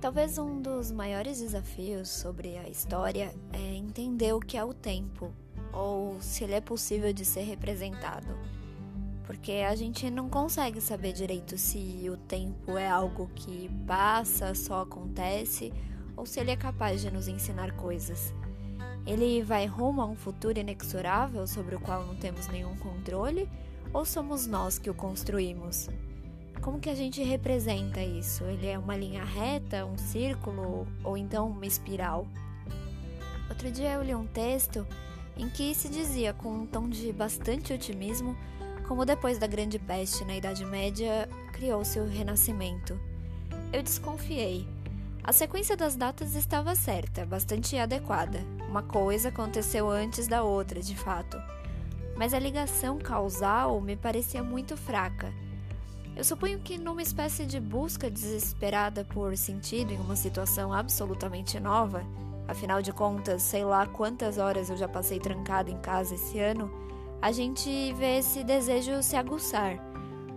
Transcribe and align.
Talvez 0.00 0.36
um 0.36 0.60
dos 0.60 0.92
maiores 0.92 1.40
desafios 1.40 2.10
sobre 2.10 2.58
a 2.58 2.68
história 2.68 3.34
é 3.50 3.74
entender 3.74 4.34
o 4.34 4.40
que 4.40 4.56
é 4.56 4.62
o 4.62 4.74
tempo, 4.74 5.32
ou 5.72 6.20
se 6.20 6.44
ele 6.44 6.52
é 6.52 6.60
possível 6.60 7.12
de 7.14 7.24
ser 7.24 7.42
representado. 7.42 8.28
Porque 9.24 9.64
a 9.66 9.74
gente 9.74 10.10
não 10.10 10.28
consegue 10.28 10.82
saber 10.82 11.14
direito 11.14 11.56
se 11.56 12.08
o 12.10 12.16
tempo 12.16 12.76
é 12.76 12.88
algo 12.88 13.30
que 13.34 13.70
passa, 13.86 14.54
só 14.54 14.82
acontece, 14.82 15.72
ou 16.14 16.26
se 16.26 16.40
ele 16.40 16.50
é 16.50 16.56
capaz 16.56 17.00
de 17.00 17.10
nos 17.10 17.26
ensinar 17.26 17.72
coisas. 17.72 18.34
Ele 19.06 19.42
vai 19.42 19.64
rumo 19.64 20.02
a 20.02 20.06
um 20.06 20.14
futuro 20.14 20.58
inexorável 20.58 21.46
sobre 21.46 21.74
o 21.74 21.80
qual 21.80 22.04
não 22.04 22.16
temos 22.16 22.48
nenhum 22.48 22.76
controle, 22.76 23.48
ou 23.94 24.04
somos 24.04 24.46
nós 24.46 24.78
que 24.78 24.90
o 24.90 24.94
construímos? 24.94 25.88
Como 26.60 26.80
que 26.80 26.90
a 26.90 26.94
gente 26.94 27.22
representa 27.22 28.02
isso? 28.02 28.44
Ele 28.44 28.66
é 28.66 28.78
uma 28.78 28.96
linha 28.96 29.24
reta, 29.24 29.86
um 29.86 29.96
círculo 29.96 30.86
ou 31.04 31.16
então 31.16 31.48
uma 31.48 31.66
espiral? 31.66 32.26
Outro 33.48 33.70
dia 33.70 33.92
eu 33.92 34.02
li 34.02 34.14
um 34.14 34.26
texto 34.26 34.86
em 35.36 35.48
que 35.48 35.74
se 35.74 35.88
dizia 35.88 36.32
com 36.32 36.52
um 36.52 36.66
tom 36.66 36.88
de 36.88 37.12
bastante 37.12 37.72
otimismo 37.72 38.36
como 38.88 39.04
depois 39.04 39.38
da 39.38 39.46
Grande 39.46 39.78
Peste 39.78 40.24
na 40.24 40.36
Idade 40.36 40.64
Média 40.64 41.28
criou-se 41.52 41.98
o 41.98 42.06
Renascimento. 42.06 42.98
Eu 43.72 43.82
desconfiei. 43.82 44.66
A 45.24 45.32
sequência 45.32 45.76
das 45.76 45.96
datas 45.96 46.36
estava 46.36 46.74
certa, 46.76 47.26
bastante 47.26 47.76
adequada. 47.76 48.38
Uma 48.68 48.82
coisa 48.82 49.28
aconteceu 49.28 49.90
antes 49.90 50.28
da 50.28 50.44
outra, 50.44 50.80
de 50.80 50.94
fato. 50.94 51.36
Mas 52.16 52.32
a 52.32 52.38
ligação 52.38 52.98
causal 52.98 53.80
me 53.80 53.96
parecia 53.96 54.42
muito 54.42 54.76
fraca 54.76 55.32
eu 56.16 56.24
suponho 56.24 56.58
que 56.60 56.78
numa 56.78 57.02
espécie 57.02 57.44
de 57.44 57.60
busca 57.60 58.10
desesperada 58.10 59.04
por 59.04 59.36
sentido 59.36 59.92
em 59.92 60.00
uma 60.00 60.16
situação 60.16 60.72
absolutamente 60.72 61.60
nova, 61.60 62.02
afinal 62.48 62.80
de 62.80 62.90
contas, 62.90 63.42
sei 63.42 63.64
lá 63.64 63.86
quantas 63.86 64.38
horas 64.38 64.70
eu 64.70 64.78
já 64.78 64.88
passei 64.88 65.20
trancada 65.20 65.70
em 65.70 65.76
casa 65.76 66.14
esse 66.14 66.38
ano, 66.40 66.70
a 67.20 67.30
gente 67.30 67.92
vê 67.92 68.16
esse 68.16 68.42
desejo 68.42 69.02
se 69.02 69.14
aguçar. 69.14 69.78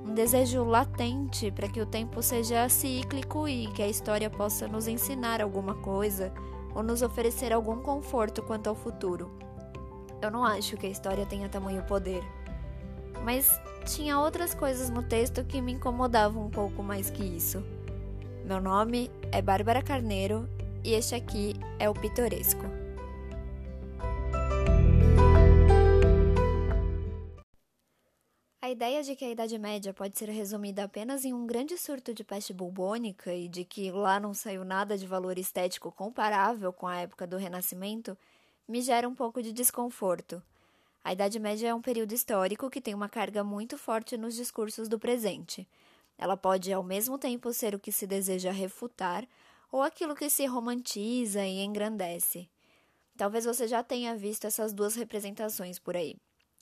Um 0.05 0.13
desejo 0.13 0.65
latente 0.65 1.49
para 1.49 1.69
que 1.69 1.79
o 1.79 1.85
tempo 1.85 2.21
seja 2.21 2.67
cíclico 2.67 3.47
e 3.47 3.67
que 3.67 3.81
a 3.81 3.87
história 3.87 4.29
possa 4.29 4.67
nos 4.67 4.85
ensinar 4.85 5.41
alguma 5.41 5.75
coisa 5.75 6.33
ou 6.75 6.83
nos 6.83 7.01
oferecer 7.01 7.53
algum 7.53 7.77
conforto 7.77 8.41
quanto 8.41 8.67
ao 8.67 8.75
futuro. 8.75 9.31
Eu 10.21 10.29
não 10.29 10.43
acho 10.43 10.75
que 10.75 10.87
a 10.87 10.89
história 10.89 11.25
tenha 11.25 11.47
tamanho 11.47 11.83
poder. 11.83 12.21
Mas 13.23 13.49
tinha 13.85 14.19
outras 14.19 14.53
coisas 14.53 14.89
no 14.89 15.03
texto 15.03 15.43
que 15.43 15.61
me 15.61 15.73
incomodavam 15.73 16.45
um 16.45 16.49
pouco 16.49 16.81
mais 16.83 17.09
que 17.09 17.23
isso. 17.23 17.63
Meu 18.45 18.59
nome 18.59 19.11
é 19.31 19.41
Bárbara 19.41 19.81
Carneiro 19.81 20.49
e 20.83 20.93
este 20.93 21.15
aqui 21.15 21.53
é 21.77 21.89
o 21.89 21.93
Pitoresco. 21.93 22.79
A 28.61 28.71
ideia 28.71 29.01
de 29.01 29.15
que 29.15 29.25
a 29.25 29.31
Idade 29.31 29.57
Média 29.57 29.93
pode 29.93 30.17
ser 30.17 30.29
resumida 30.29 30.83
apenas 30.83 31.25
em 31.25 31.33
um 31.33 31.47
grande 31.47 31.75
surto 31.75 32.13
de 32.13 32.23
peste 32.23 32.53
bubônica 32.53 33.33
e 33.33 33.47
de 33.47 33.65
que 33.65 33.91
lá 33.91 34.19
não 34.19 34.31
saiu 34.31 34.63
nada 34.63 34.95
de 34.95 35.07
valor 35.07 35.39
estético 35.39 35.91
comparável 35.91 36.71
com 36.71 36.85
a 36.85 36.97
época 36.97 37.25
do 37.25 37.35
Renascimento 37.35 38.15
me 38.67 38.81
gera 38.81 39.09
um 39.09 39.15
pouco 39.15 39.41
de 39.41 39.51
desconforto. 39.51 40.39
A 41.03 41.13
Idade 41.13 41.39
Média 41.39 41.69
é 41.69 41.73
um 41.73 41.81
período 41.81 42.13
histórico 42.13 42.69
que 42.69 42.81
tem 42.81 42.93
uma 42.93 43.09
carga 43.09 43.43
muito 43.43 43.77
forte 43.77 44.17
nos 44.17 44.35
discursos 44.35 44.87
do 44.87 44.99
presente. 44.99 45.67
Ela 46.17 46.35
pode, 46.35 46.71
ao 46.71 46.83
mesmo 46.83 47.17
tempo, 47.17 47.53
ser 47.53 47.73
o 47.73 47.79
que 47.79 47.91
se 47.91 48.05
deseja 48.05 48.51
refutar 48.51 49.27
ou 49.71 49.81
aquilo 49.81 50.15
que 50.15 50.29
se 50.29 50.45
romantiza 50.45 51.45
e 51.45 51.63
engrandece. 51.63 52.49
Talvez 53.15 53.45
você 53.45 53.67
já 53.67 53.81
tenha 53.83 54.15
visto 54.15 54.45
essas 54.45 54.73
duas 54.73 54.95
representações 54.95 55.79
por 55.79 55.95
aí. 55.95 56.15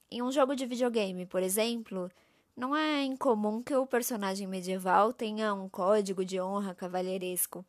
Em 0.09 0.22
um 0.22 0.31
jogo 0.31 0.56
de 0.56 0.66
videogame, 0.66 1.25
por 1.25 1.41
exemplo, 1.41 2.09
não 2.56 2.75
é 2.75 3.03
incomum 3.03 3.61
que 3.61 3.75
o 3.75 3.85
personagem 3.85 4.47
medieval 4.47 5.11
tenha 5.11 5.53
um 5.53 5.67
código 5.67 6.23
de 6.23 6.40
honra 6.40 6.73
cavalheiresco. 6.73 7.66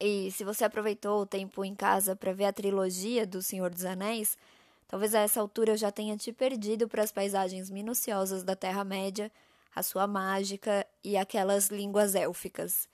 E 0.00 0.30
se 0.30 0.44
você 0.44 0.64
aproveitou 0.64 1.20
o 1.20 1.26
tempo 1.26 1.64
em 1.64 1.74
casa 1.74 2.14
para 2.14 2.32
ver 2.32 2.44
a 2.44 2.52
trilogia 2.52 3.26
do 3.26 3.42
Senhor 3.42 3.70
dos 3.70 3.84
Anéis, 3.84 4.38
Talvez 4.88 5.14
a 5.14 5.20
essa 5.20 5.38
altura 5.38 5.72
eu 5.72 5.76
já 5.76 5.92
tenha 5.92 6.16
te 6.16 6.32
perdido 6.32 6.88
para 6.88 7.02
as 7.02 7.12
paisagens 7.12 7.68
minuciosas 7.68 8.42
da 8.42 8.56
Terra-média, 8.56 9.30
a 9.76 9.82
sua 9.82 10.06
mágica 10.06 10.86
e 11.04 11.14
aquelas 11.16 11.68
línguas 11.68 12.14
élficas. 12.14 12.88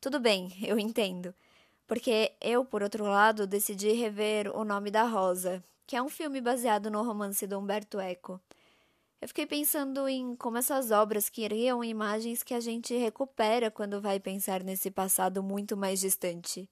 Tudo 0.00 0.18
bem, 0.18 0.56
eu 0.62 0.78
entendo. 0.78 1.34
Porque 1.86 2.32
eu, 2.40 2.64
por 2.64 2.82
outro 2.82 3.04
lado, 3.04 3.46
decidi 3.46 3.92
rever 3.92 4.50
O 4.56 4.64
Nome 4.64 4.90
da 4.90 5.04
Rosa, 5.04 5.62
que 5.86 5.94
é 5.94 6.02
um 6.02 6.08
filme 6.08 6.40
baseado 6.40 6.90
no 6.90 7.02
romance 7.02 7.46
de 7.46 7.54
Humberto 7.54 8.00
Eco. 8.00 8.40
Eu 9.20 9.28
fiquei 9.28 9.46
pensando 9.46 10.08
em 10.08 10.34
como 10.36 10.58
essas 10.58 10.90
obras 10.90 11.28
criam 11.28 11.84
imagens 11.84 12.42
que 12.42 12.54
a 12.54 12.60
gente 12.60 12.96
recupera 12.96 13.70
quando 13.70 14.00
vai 14.00 14.18
pensar 14.18 14.62
nesse 14.62 14.90
passado 14.90 15.42
muito 15.42 15.76
mais 15.76 16.00
distante. 16.00 16.68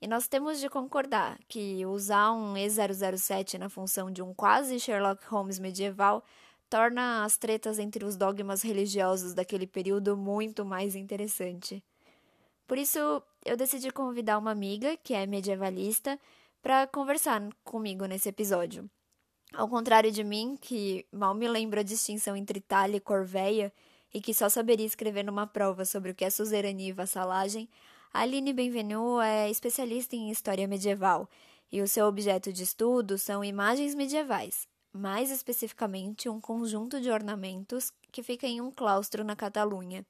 E 0.00 0.06
nós 0.06 0.28
temos 0.28 0.60
de 0.60 0.68
concordar 0.68 1.38
que 1.48 1.84
usar 1.86 2.32
um 2.32 2.54
E007 2.54 3.58
na 3.58 3.68
função 3.68 4.10
de 4.10 4.22
um 4.22 4.34
quase 4.34 4.78
Sherlock 4.78 5.24
Holmes 5.26 5.58
medieval 5.58 6.22
torna 6.68 7.24
as 7.24 7.36
tretas 7.36 7.78
entre 7.78 8.04
os 8.04 8.16
dogmas 8.16 8.62
religiosos 8.62 9.34
daquele 9.34 9.66
período 9.66 10.16
muito 10.16 10.64
mais 10.64 10.94
interessante. 10.94 11.82
Por 12.66 12.78
isso, 12.78 13.22
eu 13.44 13.56
decidi 13.56 13.90
convidar 13.90 14.38
uma 14.38 14.50
amiga, 14.50 14.96
que 14.96 15.14
é 15.14 15.26
medievalista, 15.26 16.18
para 16.62 16.86
conversar 16.86 17.42
comigo 17.62 18.06
nesse 18.06 18.28
episódio. 18.28 18.90
Ao 19.52 19.68
contrário 19.68 20.10
de 20.10 20.24
mim, 20.24 20.56
que 20.60 21.06
mal 21.12 21.34
me 21.34 21.46
lembro 21.46 21.78
a 21.78 21.82
distinção 21.82 22.34
entre 22.34 22.60
talha 22.60 22.96
e 22.96 23.00
corveia 23.00 23.72
e 24.12 24.20
que 24.20 24.32
só 24.32 24.48
saberia 24.48 24.86
escrever 24.86 25.22
numa 25.22 25.46
prova 25.46 25.84
sobre 25.84 26.10
o 26.10 26.14
que 26.14 26.24
é 26.24 26.30
suzerania 26.30 26.88
e 26.88 26.92
vassalagem, 26.92 27.68
Aline 28.14 28.52
Benvenu 28.52 29.20
é 29.20 29.50
especialista 29.50 30.14
em 30.14 30.30
história 30.30 30.68
medieval 30.68 31.28
e 31.72 31.82
o 31.82 31.88
seu 31.88 32.06
objeto 32.06 32.52
de 32.52 32.62
estudo 32.62 33.18
são 33.18 33.42
imagens 33.42 33.92
medievais, 33.92 34.68
mais 34.92 35.32
especificamente 35.32 36.28
um 36.28 36.40
conjunto 36.40 37.00
de 37.00 37.10
ornamentos 37.10 37.90
que 38.12 38.22
fica 38.22 38.46
em 38.46 38.60
um 38.60 38.70
claustro 38.70 39.24
na 39.24 39.34
Catalunha. 39.34 40.06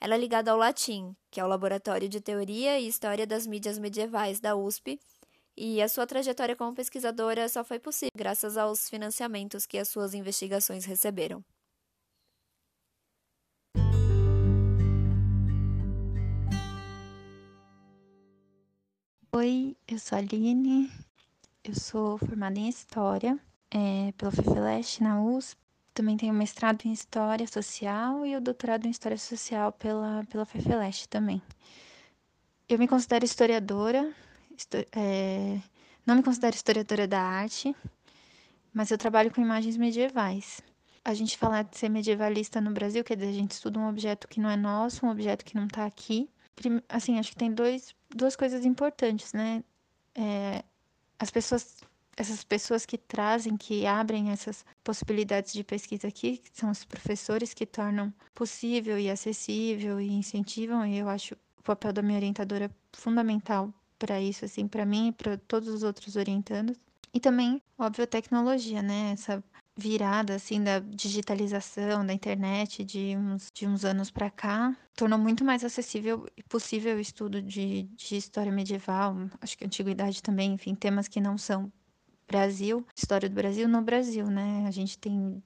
Ela 0.00 0.14
é 0.14 0.18
ligada 0.18 0.52
ao 0.52 0.56
Latim, 0.56 1.12
que 1.28 1.40
é 1.40 1.44
o 1.44 1.48
Laboratório 1.48 2.08
de 2.08 2.20
Teoria 2.20 2.78
e 2.78 2.86
História 2.86 3.26
das 3.26 3.48
Mídias 3.48 3.80
Medievais 3.80 4.38
da 4.38 4.54
USP, 4.54 5.00
e 5.56 5.82
a 5.82 5.88
sua 5.88 6.06
trajetória 6.06 6.54
como 6.54 6.72
pesquisadora 6.72 7.48
só 7.48 7.64
foi 7.64 7.80
possível 7.80 8.12
graças 8.16 8.56
aos 8.56 8.88
financiamentos 8.88 9.66
que 9.66 9.76
as 9.78 9.88
suas 9.88 10.14
investigações 10.14 10.84
receberam. 10.84 11.44
Oi, 19.36 19.76
eu 19.88 19.98
sou 19.98 20.14
a 20.14 20.20
Aline, 20.20 20.88
eu 21.64 21.74
sou 21.74 22.16
formada 22.18 22.56
em 22.56 22.68
História 22.68 23.36
é, 23.68 24.12
pela 24.12 24.30
FEFELESH 24.30 25.00
na 25.00 25.20
USP. 25.20 25.60
Também 25.92 26.16
tenho 26.16 26.32
mestrado 26.32 26.86
em 26.86 26.92
História 26.92 27.44
Social 27.48 28.24
e 28.24 28.36
o 28.36 28.40
doutorado 28.40 28.86
em 28.86 28.90
História 28.90 29.18
Social 29.18 29.72
pela, 29.72 30.22
pela 30.30 30.44
FEFELESH 30.44 31.08
também. 31.08 31.42
Eu 32.68 32.78
me 32.78 32.86
considero 32.86 33.24
historiadora, 33.24 34.14
é, 34.92 35.58
não 36.06 36.14
me 36.14 36.22
considero 36.22 36.54
historiadora 36.54 37.08
da 37.08 37.20
arte, 37.20 37.74
mas 38.72 38.92
eu 38.92 38.96
trabalho 38.96 39.32
com 39.32 39.40
imagens 39.40 39.76
medievais. 39.76 40.60
A 41.04 41.12
gente 41.12 41.36
falar 41.36 41.64
de 41.64 41.76
ser 41.76 41.88
medievalista 41.88 42.60
no 42.60 42.70
Brasil, 42.70 43.02
quer 43.02 43.16
dizer, 43.16 43.30
a 43.30 43.32
gente 43.32 43.50
estuda 43.50 43.80
um 43.80 43.88
objeto 43.88 44.28
que 44.28 44.38
não 44.38 44.48
é 44.48 44.56
nosso, 44.56 45.04
um 45.04 45.10
objeto 45.10 45.44
que 45.44 45.56
não 45.56 45.66
está 45.66 45.84
aqui, 45.84 46.30
assim, 46.88 47.18
acho 47.18 47.30
que 47.30 47.36
tem 47.36 47.52
dois, 47.52 47.94
duas 48.14 48.36
coisas 48.36 48.64
importantes, 48.64 49.32
né? 49.32 49.62
É, 50.14 50.64
as 51.18 51.30
pessoas, 51.30 51.80
essas 52.16 52.44
pessoas 52.44 52.86
que 52.86 52.96
trazem, 52.98 53.56
que 53.56 53.86
abrem 53.86 54.30
essas 54.30 54.64
possibilidades 54.82 55.52
de 55.52 55.64
pesquisa 55.64 56.08
aqui, 56.08 56.38
que 56.38 56.50
são 56.52 56.70
os 56.70 56.84
professores 56.84 57.54
que 57.54 57.66
tornam 57.66 58.12
possível 58.34 58.98
e 58.98 59.10
acessível 59.10 60.00
e 60.00 60.10
incentivam, 60.12 60.86
e 60.86 60.98
eu 60.98 61.08
acho 61.08 61.34
o 61.58 61.62
papel 61.62 61.92
da 61.92 62.02
minha 62.02 62.18
orientadora 62.18 62.70
fundamental 62.92 63.72
para 63.98 64.20
isso, 64.20 64.44
assim, 64.44 64.68
para 64.68 64.84
mim 64.84 65.08
e 65.08 65.12
para 65.12 65.38
todos 65.38 65.68
os 65.68 65.82
outros 65.82 66.16
orientandos. 66.16 66.76
E 67.12 67.20
também, 67.20 67.62
óbvio, 67.78 68.04
a 68.04 68.06
tecnologia, 68.06 68.82
né? 68.82 69.12
Essa 69.12 69.42
virada 69.76 70.34
assim 70.34 70.62
da 70.62 70.78
digitalização 70.78 72.06
da 72.06 72.12
internet 72.12 72.84
de 72.84 73.16
uns, 73.16 73.50
de 73.52 73.66
uns 73.66 73.84
anos 73.84 74.10
para 74.10 74.30
cá 74.30 74.76
tornou 74.94 75.18
muito 75.18 75.44
mais 75.44 75.64
acessível 75.64 76.26
e 76.36 76.42
possível 76.44 76.96
o 76.96 77.00
estudo 77.00 77.42
de, 77.42 77.82
de 77.82 78.16
história 78.16 78.52
medieval, 78.52 79.16
acho 79.40 79.58
que 79.58 79.64
antiguidade 79.64 80.22
também, 80.22 80.52
enfim, 80.52 80.74
temas 80.74 81.08
que 81.08 81.20
não 81.20 81.36
são 81.36 81.72
Brasil, 82.26 82.86
história 82.96 83.28
do 83.28 83.34
Brasil 83.34 83.68
no 83.68 83.82
Brasil, 83.82 84.26
né? 84.26 84.64
A 84.66 84.70
gente 84.70 84.98
tem 84.98 85.42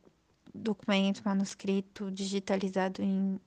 documento, 0.55 1.23
manuscrito 1.25 2.11
digitalizado 2.11 3.03
em, 3.03 3.41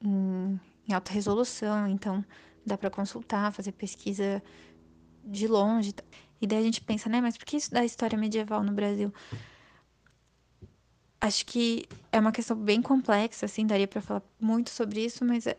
em, 0.00 0.60
em 0.88 0.92
alta 0.92 1.12
resolução, 1.12 1.86
então 1.86 2.24
dá 2.66 2.76
para 2.76 2.90
consultar, 2.90 3.52
fazer 3.52 3.72
pesquisa 3.72 4.42
de 5.24 5.46
longe. 5.46 5.94
E 6.40 6.46
daí 6.46 6.58
a 6.58 6.62
gente 6.62 6.80
pensa, 6.80 7.08
né, 7.08 7.20
mas 7.20 7.36
por 7.36 7.44
que 7.46 7.56
isso 7.56 7.70
da 7.70 7.84
história 7.84 8.18
medieval 8.18 8.64
no 8.64 8.72
Brasil? 8.72 9.12
Acho 11.22 11.46
que 11.46 11.84
é 12.10 12.18
uma 12.18 12.32
questão 12.32 12.56
bem 12.56 12.82
complexa, 12.82 13.46
assim, 13.46 13.64
daria 13.64 13.86
para 13.86 14.02
falar 14.02 14.22
muito 14.40 14.70
sobre 14.70 15.04
isso, 15.04 15.24
mas 15.24 15.46
é, 15.46 15.56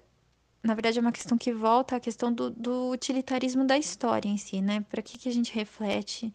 na 0.62 0.74
verdade 0.74 1.00
é 1.00 1.02
uma 1.02 1.14
questão 1.14 1.38
que 1.38 1.54
volta 1.54 1.96
à 1.96 2.02
questão 2.02 2.34
do, 2.34 2.50
do 2.50 2.90
utilitarismo 2.90 3.66
da 3.66 3.78
história 3.78 4.28
em 4.28 4.36
si, 4.36 4.60
né? 4.60 4.82
Para 4.90 5.02
que, 5.02 5.18
que 5.18 5.30
a 5.30 5.32
gente 5.32 5.54
reflete 5.54 6.34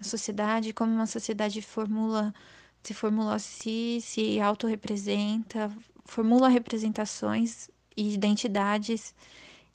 a 0.00 0.02
sociedade, 0.02 0.72
como 0.72 0.92
uma 0.92 1.06
sociedade 1.06 1.62
formula, 1.62 2.34
se 2.82 2.92
formula 2.92 3.36
a 3.36 3.38
si, 3.38 4.00
se 4.02 4.40
autorrepresenta, 4.40 5.70
formula 6.04 6.48
representações 6.48 7.70
e 7.96 8.12
identidades 8.12 9.14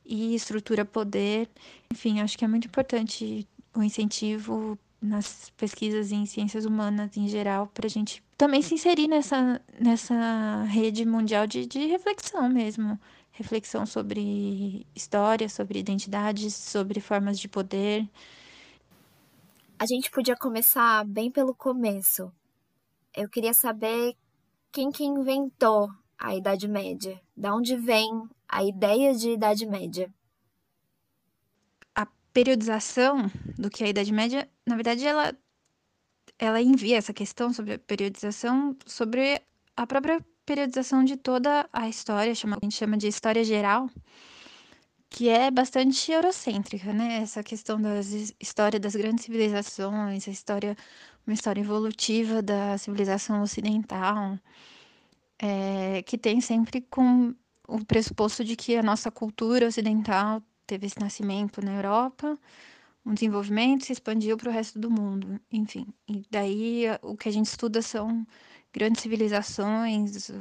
e 0.06 0.36
estrutura 0.36 0.84
poder. 0.84 1.50
Enfim, 1.90 2.20
acho 2.20 2.38
que 2.38 2.44
é 2.44 2.50
muito 2.50 2.68
importante 2.68 3.48
o 3.74 3.82
incentivo 3.82 4.78
nas 5.02 5.52
pesquisas 5.56 6.12
em 6.12 6.26
ciências 6.26 6.66
humanas 6.66 7.16
em 7.16 7.30
geral, 7.30 7.68
para 7.68 7.88
a 7.88 7.90
gente 7.90 8.22
também 8.44 8.62
se 8.62 8.74
inserir 8.74 9.08
nessa, 9.08 9.62
nessa 9.80 10.64
rede 10.64 11.06
mundial 11.06 11.48
de, 11.48 11.66
de 11.66 11.86
reflexão 11.86 12.50
mesmo. 12.50 13.00
Reflexão 13.32 13.86
sobre 13.86 14.86
história, 14.94 15.48
sobre 15.48 15.80
identidades, 15.80 16.54
sobre 16.54 17.00
formas 17.00 17.40
de 17.40 17.48
poder. 17.48 18.06
A 19.80 19.86
gente 19.86 20.12
podia 20.12 20.36
começar 20.36 21.06
bem 21.06 21.32
pelo 21.32 21.56
começo. 21.56 22.30
Eu 23.16 23.30
queria 23.30 23.54
saber 23.54 24.14
quem 24.74 24.92
que 24.92 25.06
inventou 25.06 25.90
a 26.18 26.36
Idade 26.36 26.68
Média. 26.68 27.18
Da 27.38 27.56
onde 27.56 27.78
vem 27.78 28.28
a 28.46 28.62
ideia 28.62 29.16
de 29.16 29.30
Idade 29.30 29.66
Média? 29.66 30.14
A 31.96 32.06
periodização 32.34 33.32
do 33.58 33.70
que 33.70 33.86
é 33.86 33.88
a 33.88 33.90
Idade 33.92 34.12
Média, 34.12 34.50
na 34.68 34.76
verdade, 34.76 35.08
ela, 35.08 35.34
ela 36.44 36.62
envia 36.62 36.98
essa 36.98 37.14
questão 37.14 37.54
sobre 37.54 37.74
a 37.76 37.80
periodização, 37.80 38.76
sobre 38.86 39.42
a 39.78 39.88
própria 39.88 40.24
periodização 40.46 41.04
de 41.04 41.16
toda 41.16 41.68
a 41.72 41.88
história, 41.88 42.36
chama, 42.36 42.58
a 42.62 42.66
gente 42.66 42.76
chama 42.76 42.98
de 42.98 43.08
história 43.08 43.44
geral, 43.44 43.90
que 45.10 45.30
é 45.30 45.50
bastante 45.50 46.12
eurocêntrica, 46.12 46.92
né? 46.92 47.22
Essa 47.22 47.44
questão 47.44 47.82
da 47.82 48.00
história 48.40 48.80
das 48.80 48.96
grandes 48.96 49.26
civilizações, 49.26 50.28
a 50.28 50.32
história, 50.32 50.76
uma 51.26 51.34
história 51.34 51.62
evolutiva 51.62 52.42
da 52.42 52.78
civilização 52.78 53.42
ocidental, 53.42 54.38
é, 55.40 56.02
que 56.04 56.18
tem 56.18 56.42
sempre 56.42 56.82
com 56.82 57.34
o 57.68 57.86
pressuposto 57.86 58.44
de 58.44 58.56
que 58.56 58.76
a 58.76 58.84
nossa 58.84 59.10
cultura 59.10 59.68
ocidental 59.68 60.42
teve 60.68 60.88
esse 60.88 61.00
nascimento 61.00 61.64
na 61.64 61.76
Europa, 61.76 62.38
um 63.06 63.14
desenvolvimento 63.14 63.86
se 63.86 63.94
expandiu 63.94 64.38
para 64.38 64.50
o 64.50 64.54
resto 64.54 64.80
do 64.80 64.90
mundo, 64.90 65.40
enfim. 65.52 65.86
E 66.08 66.24
daí 66.32 66.86
o 67.02 67.18
que 67.18 67.30
a 67.30 67.32
gente 67.32 67.48
estuda 67.48 67.82
são 67.82 68.26
grandes 68.74 69.02
civilizações, 69.02 70.32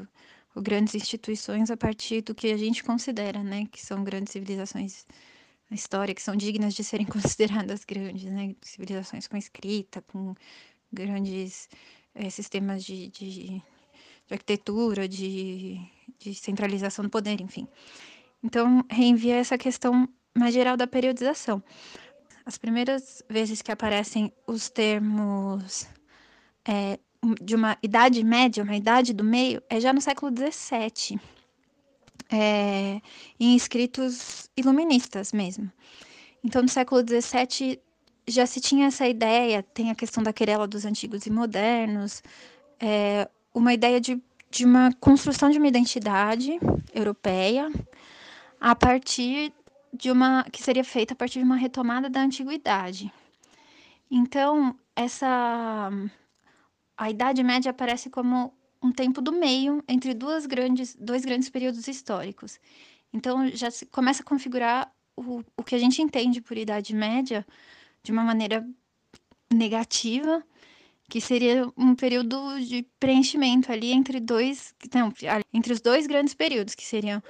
grandes 0.57 0.95
instituições 0.95 1.71
a 1.71 1.77
partir 1.77 2.23
do 2.23 2.35
que 2.35 2.53
a 2.53 2.57
gente 2.57 2.85
considera, 2.85 3.43
né, 3.43 3.67
que 3.71 3.85
são 3.85 4.05
grandes 4.05 4.33
civilizações 4.33 5.07
na 5.71 5.75
história, 5.75 6.15
que 6.15 6.23
são 6.23 6.37
dignas 6.37 6.75
de 6.75 6.85
serem 6.85 7.07
consideradas 7.07 7.85
grandes, 7.85 8.25
né, 8.25 8.55
civilizações 8.63 9.27
com 9.27 9.37
escrita, 9.37 10.03
com 10.03 10.35
grandes 10.93 11.69
é, 12.15 12.31
sistemas 12.31 12.85
de, 12.85 13.09
de 13.09 13.63
de 14.27 14.35
arquitetura, 14.35 15.09
de, 15.09 15.79
de 16.19 16.35
centralização 16.35 17.05
do 17.05 17.11
poder, 17.11 17.41
enfim. 17.41 17.67
Então, 18.43 18.85
reenvia 18.91 19.37
essa 19.37 19.59
questão 19.59 20.09
mais 20.35 20.55
geral 20.55 20.77
da 20.77 20.87
periodização. 20.87 21.63
As 22.45 22.59
primeiras 22.59 23.23
vezes 23.29 23.63
que 23.63 23.71
aparecem 23.71 24.33
os 24.47 24.69
termos 24.69 25.87
é, 26.65 26.99
de 27.41 27.55
uma 27.55 27.79
idade 27.83 28.23
média, 28.25 28.65
uma 28.65 28.77
idade 28.77 29.13
do 29.13 29.23
meio, 29.23 29.63
é 29.71 29.81
já 29.81 29.93
no 29.93 30.01
século 30.01 30.33
XVII, 30.35 31.21
é, 32.31 33.01
em 33.39 33.55
escritos 33.55 34.51
iluministas 34.57 35.33
mesmo. 35.33 35.71
Então, 36.43 36.63
no 36.63 36.69
século 36.69 37.01
XVII 37.01 37.81
já 38.27 38.47
se 38.47 38.61
tinha 38.61 38.87
essa 38.87 39.07
ideia, 39.07 39.63
tem 39.63 39.91
a 39.91 39.95
questão 39.95 40.23
da 40.23 40.33
querela 40.33 40.67
dos 40.67 40.85
antigos 40.85 41.27
e 41.27 41.31
modernos, 41.31 42.23
é, 42.81 43.29
uma 43.55 43.73
ideia 43.73 44.01
de, 44.01 44.21
de 44.51 44.65
uma 44.65 44.93
construção 44.99 45.51
de 45.51 45.59
uma 45.59 45.69
identidade 45.69 46.59
europeia 46.93 47.71
a 48.61 48.75
partir 48.75 49.53
de 49.93 50.11
uma 50.11 50.45
que 50.45 50.63
seria 50.63 50.85
feita 50.85 51.15
a 51.15 51.17
partir 51.17 51.39
de 51.39 51.45
uma 51.45 51.57
retomada 51.57 52.09
da 52.09 52.23
antiguidade. 52.23 53.13
Então, 54.11 54.77
essa 54.97 55.91
a 56.97 57.11
Idade 57.11 57.43
Média 57.43 57.71
aparece 57.71 58.09
como 58.11 58.55
um 58.83 58.93
tempo 58.93 59.21
do 59.21 59.33
meio 59.33 59.83
entre 59.89 60.15
duas 60.15 60.47
grandes, 60.47 60.95
dois 60.97 61.25
grandes 61.25 61.49
períodos 61.49 61.87
históricos. 61.89 62.59
Então, 63.13 63.49
já 63.49 63.71
se 63.71 63.87
começa 63.87 64.23
a 64.23 64.27
configurar 64.27 64.93
o, 65.17 65.43
o 65.57 65.63
que 65.63 65.75
a 65.75 65.79
gente 65.79 66.03
entende 66.03 66.41
por 66.41 66.57
Idade 66.57 66.95
Média 66.95 67.47
de 68.03 68.13
uma 68.13 68.25
maneira 68.25 68.67
negativa, 69.53 70.43
que 71.09 71.21
seria 71.21 71.71
um 71.77 71.95
período 71.95 72.59
de 72.61 72.87
preenchimento 72.99 73.71
ali 73.71 73.93
entre 73.93 74.19
dois, 74.19 74.75
não, 74.95 75.13
entre 75.53 75.73
os 75.73 75.81
dois 75.81 76.07
grandes 76.07 76.35
períodos, 76.35 76.75
que 76.75 76.85
seriam 76.85 77.23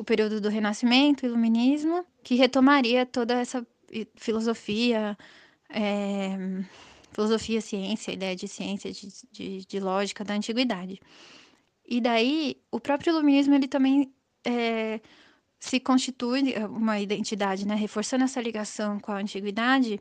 o 0.00 0.04
período 0.04 0.40
do 0.40 0.48
Renascimento, 0.48 1.26
Iluminismo, 1.26 2.06
que 2.24 2.34
retomaria 2.34 3.04
toda 3.04 3.34
essa 3.34 3.66
filosofia, 4.16 5.14
é, 5.68 6.38
filosofia, 7.12 7.60
ciência, 7.60 8.10
ideia 8.10 8.34
de 8.34 8.48
ciência, 8.48 8.90
de, 8.90 9.08
de, 9.30 9.66
de, 9.66 9.78
lógica 9.78 10.24
da 10.24 10.32
antiguidade. 10.32 10.98
E 11.86 12.00
daí, 12.00 12.56
o 12.70 12.80
próprio 12.80 13.10
Iluminismo, 13.10 13.54
ele 13.54 13.68
também 13.68 14.10
é, 14.42 15.02
se 15.58 15.78
constitui 15.78 16.54
uma 16.70 16.98
identidade, 16.98 17.66
né, 17.66 17.74
reforçando 17.74 18.24
essa 18.24 18.40
ligação 18.40 18.98
com 18.98 19.12
a 19.12 19.18
antiguidade, 19.18 20.00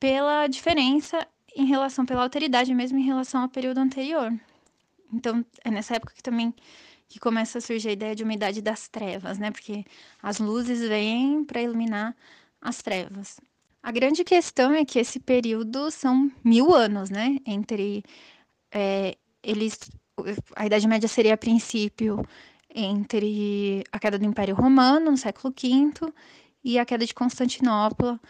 pela 0.00 0.48
diferença 0.48 1.24
em 1.54 1.66
relação 1.66 2.04
pela 2.04 2.22
alteridade 2.22 2.74
mesmo 2.74 2.98
em 2.98 3.04
relação 3.04 3.42
ao 3.42 3.48
período 3.48 3.78
anterior. 3.78 4.32
Então, 5.12 5.46
é 5.64 5.70
nessa 5.70 5.94
época 5.94 6.14
que 6.16 6.22
também 6.22 6.52
que 7.10 7.18
começa 7.18 7.58
a 7.58 7.60
surgir 7.60 7.88
a 7.88 7.92
ideia 7.92 8.14
de 8.14 8.22
uma 8.22 8.32
idade 8.32 8.62
das 8.62 8.88
trevas, 8.88 9.36
né? 9.36 9.50
Porque 9.50 9.84
as 10.22 10.38
luzes 10.38 10.78
vêm 10.88 11.44
para 11.44 11.60
iluminar 11.60 12.16
as 12.60 12.80
trevas. 12.80 13.40
A 13.82 13.90
grande 13.90 14.22
questão 14.22 14.72
é 14.72 14.84
que 14.84 14.98
esse 14.98 15.18
período 15.18 15.90
são 15.90 16.30
mil 16.44 16.72
anos, 16.72 17.10
né? 17.10 17.38
Entre 17.44 18.04
é, 18.70 19.16
eles, 19.42 19.76
a 20.54 20.66
Idade 20.66 20.86
Média 20.86 21.08
seria 21.08 21.34
a 21.34 21.36
princípio 21.36 22.24
entre 22.72 23.82
a 23.90 23.98
queda 23.98 24.16
do 24.16 24.24
Império 24.24 24.54
Romano 24.54 25.10
no 25.10 25.16
século 25.16 25.52
V 25.52 26.12
e 26.62 26.78
a 26.78 26.84
queda 26.86 27.04
de 27.04 27.12
Constantinopla 27.12 28.20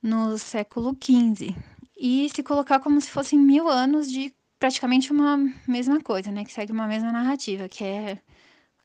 no 0.00 0.38
século 0.38 0.96
XV 1.02 1.56
e 1.96 2.30
se 2.32 2.44
colocar 2.44 2.78
como 2.78 3.00
se 3.00 3.10
fossem 3.10 3.36
mil 3.36 3.68
anos 3.68 4.08
de 4.08 4.32
praticamente 4.58 5.12
uma 5.12 5.36
mesma 5.66 6.00
coisa, 6.02 6.30
né? 6.30 6.44
Que 6.44 6.52
segue 6.52 6.72
uma 6.72 6.86
mesma 6.86 7.12
narrativa, 7.12 7.68
que 7.68 7.84
é 7.84 8.12
a 8.12 8.18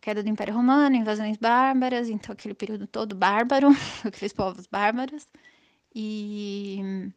queda 0.01 0.23
do 0.23 0.29
Império 0.29 0.53
Romano, 0.53 0.95
invasões 0.95 1.37
bárbaras, 1.37 2.09
então 2.09 2.33
aquele 2.33 2.53
período 2.53 2.87
todo 2.87 3.15
bárbaro, 3.15 3.69
aqueles 4.05 4.33
povos 4.33 4.67
bárbaros. 4.67 5.27
E, 5.95 7.11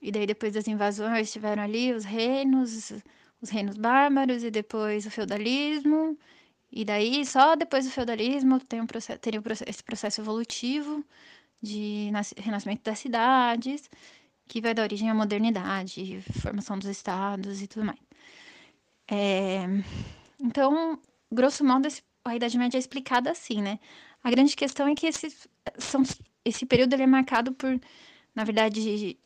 e 0.00 0.10
daí 0.12 0.26
depois 0.26 0.54
das 0.54 0.68
invasões 0.68 1.32
tiveram 1.32 1.62
ali 1.62 1.92
os 1.92 2.04
reinos, 2.04 2.92
os 3.40 3.50
reinos 3.50 3.76
bárbaros 3.76 4.44
e 4.44 4.50
depois 4.50 5.06
o 5.06 5.10
feudalismo. 5.10 6.18
E 6.70 6.84
daí 6.84 7.24
só 7.26 7.54
depois 7.54 7.84
do 7.84 7.90
feudalismo 7.90 8.58
tem 8.60 8.80
um 8.80 8.86
processo, 8.86 9.20
teria 9.20 9.40
um 9.40 9.42
processo, 9.42 9.70
esse 9.70 9.82
processo 9.84 10.20
evolutivo 10.20 11.04
de 11.62 12.10
renascimento 12.38 12.82
das 12.82 12.98
cidades 12.98 13.88
que 14.52 14.60
vai 14.60 14.74
dar 14.74 14.82
origem 14.82 15.08
à 15.08 15.14
modernidade, 15.14 16.20
formação 16.42 16.78
dos 16.78 16.86
estados 16.86 17.62
e 17.62 17.66
tudo 17.66 17.86
mais. 17.86 17.98
É, 19.10 19.62
então, 20.38 21.00
grosso 21.32 21.64
modo, 21.64 21.88
a 22.22 22.36
Idade 22.36 22.58
Média 22.58 22.76
é 22.76 22.78
explicada 22.80 23.30
assim, 23.30 23.62
né? 23.62 23.78
A 24.22 24.30
grande 24.30 24.54
questão 24.54 24.86
é 24.86 24.94
que 24.94 25.06
esse, 25.06 25.34
são, 25.78 26.02
esse 26.44 26.66
período 26.66 26.92
é 26.94 27.06
marcado 27.06 27.54
por, 27.54 27.80
na 28.34 28.44
verdade, 28.44 29.18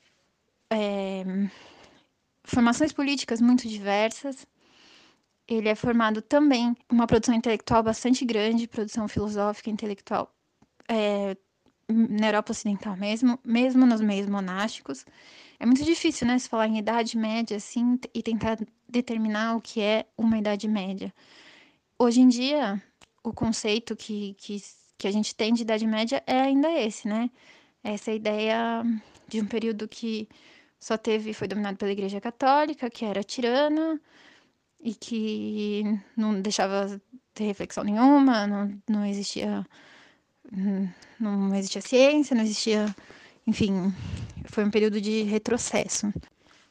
é, 0.70 1.24
formações 2.44 2.92
políticas 2.92 3.40
muito 3.40 3.66
diversas. 3.68 4.46
Ele 5.48 5.68
é 5.68 5.74
formado 5.74 6.22
também 6.22 6.76
uma 6.88 7.08
produção 7.08 7.34
intelectual 7.34 7.82
bastante 7.82 8.24
grande, 8.24 8.68
produção 8.68 9.08
filosófica 9.08 9.70
intelectual 9.70 10.32
é, 10.88 11.36
na 11.88 12.28
Europa 12.28 12.52
Ocidental 12.52 12.96
mesmo, 12.96 13.38
mesmo 13.44 13.86
nos 13.86 14.00
meios 14.00 14.28
monásticos. 14.28 15.04
É 15.58 15.66
muito 15.66 15.84
difícil, 15.84 16.26
né, 16.26 16.38
se 16.38 16.48
falar 16.48 16.68
em 16.68 16.78
idade 16.78 17.16
média 17.16 17.56
assim 17.56 17.98
e 18.12 18.22
tentar 18.22 18.58
determinar 18.88 19.56
o 19.56 19.60
que 19.60 19.80
é 19.80 20.06
uma 20.16 20.38
idade 20.38 20.68
média. 20.68 21.12
Hoje 21.98 22.20
em 22.20 22.28
dia, 22.28 22.82
o 23.26 23.32
conceito 23.32 23.96
que, 23.96 24.34
que, 24.34 24.62
que 24.98 25.08
a 25.08 25.10
gente 25.10 25.34
tem 25.34 25.52
de 25.52 25.62
Idade 25.62 25.86
Média 25.86 26.22
é 26.26 26.40
ainda 26.40 26.70
esse, 26.70 27.08
né? 27.08 27.30
Essa 27.82 28.12
ideia 28.12 28.84
de 29.26 29.40
um 29.40 29.46
período 29.46 29.88
que 29.88 30.28
só 30.78 30.96
teve, 30.96 31.32
foi 31.32 31.48
dominado 31.48 31.76
pela 31.76 31.90
Igreja 31.90 32.20
Católica, 32.20 32.90
que 32.90 33.04
era 33.04 33.24
tirana 33.24 34.00
e 34.80 34.94
que 34.94 35.82
não 36.16 36.40
deixava 36.40 37.00
ter 37.34 37.44
reflexão 37.44 37.82
nenhuma, 37.82 38.46
não, 38.46 38.82
não 38.88 39.04
existia 39.04 39.66
não 41.18 41.54
existia 41.54 41.80
ciência, 41.80 42.34
não 42.36 42.42
existia, 42.42 42.94
enfim, 43.46 43.92
foi 44.46 44.64
um 44.64 44.70
período 44.70 45.00
de 45.00 45.22
retrocesso. 45.22 46.12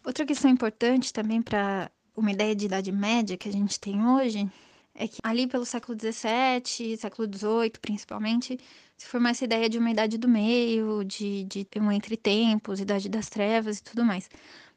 Outra 0.06 0.26
questão 0.26 0.50
importante 0.50 1.12
também 1.12 1.42
para 1.42 1.90
uma 2.16 2.32
ideia 2.32 2.56
de 2.56 2.66
idade 2.66 2.92
média 2.92 3.38
que 3.38 3.50
a 3.50 3.52
gente 3.52 3.80
tem 3.80 4.06
hoje 4.06 4.50
é 4.94 5.08
que 5.08 5.20
ali 5.24 5.46
pelo 5.48 5.66
século 5.66 5.98
XVII, 6.00 6.98
século 6.98 7.28
XVIII 7.28 7.72
principalmente, 7.82 8.58
se 8.98 9.06
formou 9.08 9.30
essa 9.30 9.44
ideia 9.44 9.68
de 9.68 9.78
uma 9.78 9.92
idade 9.92 10.18
do 10.18 10.28
meio, 10.28 11.04
de, 11.04 11.44
de 11.44 11.68
um 11.78 11.92
entretempos, 11.92 12.80
idade 12.80 13.10
das 13.10 13.30
trevas 13.30 13.80
e 13.80 13.84
tudo 13.84 14.06
mais. 14.06 14.30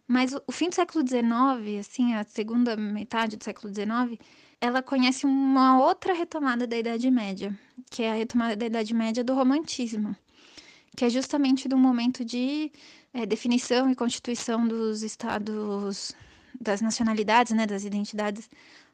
Mas 0.08 0.32
o, 0.32 0.42
o 0.46 0.52
fim 0.52 0.68
do 0.70 0.74
século 0.74 1.06
XIX, 1.06 1.78
assim, 1.78 2.14
a 2.14 2.24
segunda 2.24 2.76
metade 2.76 3.36
do 3.36 3.44
século 3.44 3.72
XIX, 3.72 4.18
ela 4.60 4.82
conhece 4.82 5.24
uma 5.26 5.80
outra 5.80 6.12
retomada 6.12 6.66
da 6.66 6.76
Idade 6.76 7.10
Média, 7.10 7.58
que 7.90 8.02
é 8.02 8.10
a 8.10 8.14
retomada 8.14 8.56
da 8.56 8.66
Idade 8.66 8.92
Média 8.92 9.22
do 9.22 9.34
Romantismo, 9.34 10.16
que 10.96 11.04
é 11.04 11.10
justamente 11.10 11.68
do 11.68 11.78
momento 11.78 12.24
de 12.24 12.72
é, 13.12 13.24
definição 13.24 13.90
e 13.90 13.94
constituição 13.94 14.66
dos 14.66 15.02
estados, 15.02 16.14
das 16.60 16.80
nacionalidades, 16.80 17.52
né, 17.52 17.66
das 17.66 17.84
identidades 17.84 18.50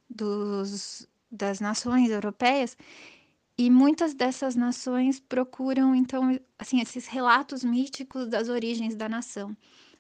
dos, 0.09 1.09
das 1.31 1.61
nações 1.61 2.11
europeias, 2.11 2.77
e 3.57 3.71
muitas 3.71 4.15
dessas 4.15 4.57
nações 4.57 5.21
procuram, 5.21 5.95
então, 5.95 6.39
assim, 6.59 6.81
esses 6.81 7.07
relatos 7.07 7.63
míticos 7.63 8.29
das 8.29 8.49
origens 8.49 8.97
da 8.97 9.09
nação. 9.09 9.57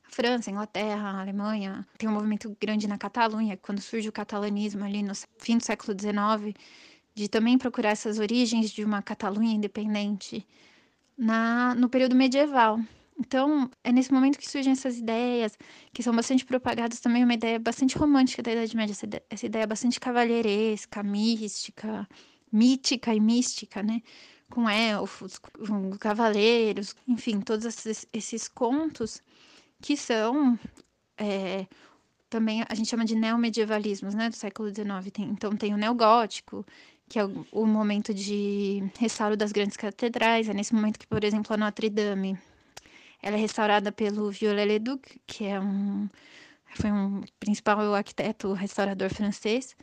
França, 0.08 0.50
Inglaterra, 0.50 1.20
Alemanha, 1.20 1.86
tem 1.98 2.08
um 2.08 2.12
movimento 2.12 2.56
grande 2.60 2.86
na 2.86 2.96
Catalunha, 2.96 3.56
quando 3.56 3.80
surge 3.80 4.08
o 4.08 4.12
catalanismo 4.12 4.84
ali 4.84 5.02
no 5.02 5.12
fim 5.38 5.58
do 5.58 5.64
século 5.64 5.96
XIX, 5.98 6.56
de 7.14 7.28
também 7.28 7.58
procurar 7.58 7.90
essas 7.90 8.18
origens 8.18 8.70
de 8.70 8.84
uma 8.84 9.02
Catalunha 9.02 9.54
independente 9.54 10.46
na, 11.16 11.74
no 11.74 11.88
período 11.88 12.14
medieval. 12.14 12.80
Então, 13.18 13.70
é 13.84 13.92
nesse 13.92 14.12
momento 14.12 14.38
que 14.38 14.48
surgem 14.48 14.72
essas 14.72 14.98
ideias, 14.98 15.56
que 15.92 16.02
são 16.02 16.14
bastante 16.14 16.44
propagadas 16.44 16.98
também, 17.00 17.22
uma 17.22 17.34
ideia 17.34 17.58
bastante 17.58 17.96
romântica 17.96 18.42
da 18.42 18.52
Idade 18.52 18.76
Média, 18.76 18.92
essa 18.92 19.06
ideia, 19.06 19.24
essa 19.30 19.46
ideia 19.46 19.66
bastante 19.66 20.00
cavalheiresca, 20.00 21.02
mística, 21.02 22.08
mítica 22.50 23.14
e 23.14 23.20
mística, 23.20 23.82
né? 23.82 24.02
Com 24.50 24.68
elfos, 24.68 25.38
com 25.38 25.96
cavaleiros, 25.98 26.94
enfim, 27.06 27.40
todos 27.40 27.64
esses, 27.64 28.06
esses 28.12 28.48
contos 28.48 29.22
que 29.84 29.98
são 29.98 30.58
é, 31.18 31.66
também 32.30 32.64
a 32.66 32.74
gente 32.74 32.88
chama 32.88 33.04
de 33.04 33.14
neomedievalismos, 33.14 34.14
né, 34.14 34.30
do 34.30 34.34
século 34.34 34.70
XIX. 34.70 35.12
Tem, 35.12 35.26
então 35.26 35.54
tem 35.54 35.74
o 35.74 35.76
neogótico, 35.76 36.64
que 37.06 37.18
é 37.18 37.24
o, 37.24 37.46
o, 37.52 37.66
momento 37.66 38.14
de 38.14 38.82
restauro 38.98 39.36
das 39.36 39.52
grandes 39.52 39.76
catedrais. 39.76 40.48
É 40.48 40.54
nesse 40.54 40.74
momento 40.74 40.98
que, 40.98 41.06
por 41.06 41.22
exemplo, 41.22 41.52
a 41.52 41.58
Notre 41.58 41.90
Dame 41.90 42.38
ela 43.22 43.36
é 43.36 43.38
restaurada 43.38 43.92
pelo 43.92 44.30
Viollet-le-Duc, 44.30 45.20
que 45.26 45.44
é 45.44 45.60
um 45.60 46.08
foi 46.74 46.90
um 46.90 47.22
principal 47.38 47.94
arquiteto 47.94 48.54
restaurador 48.54 49.12
francês 49.12 49.76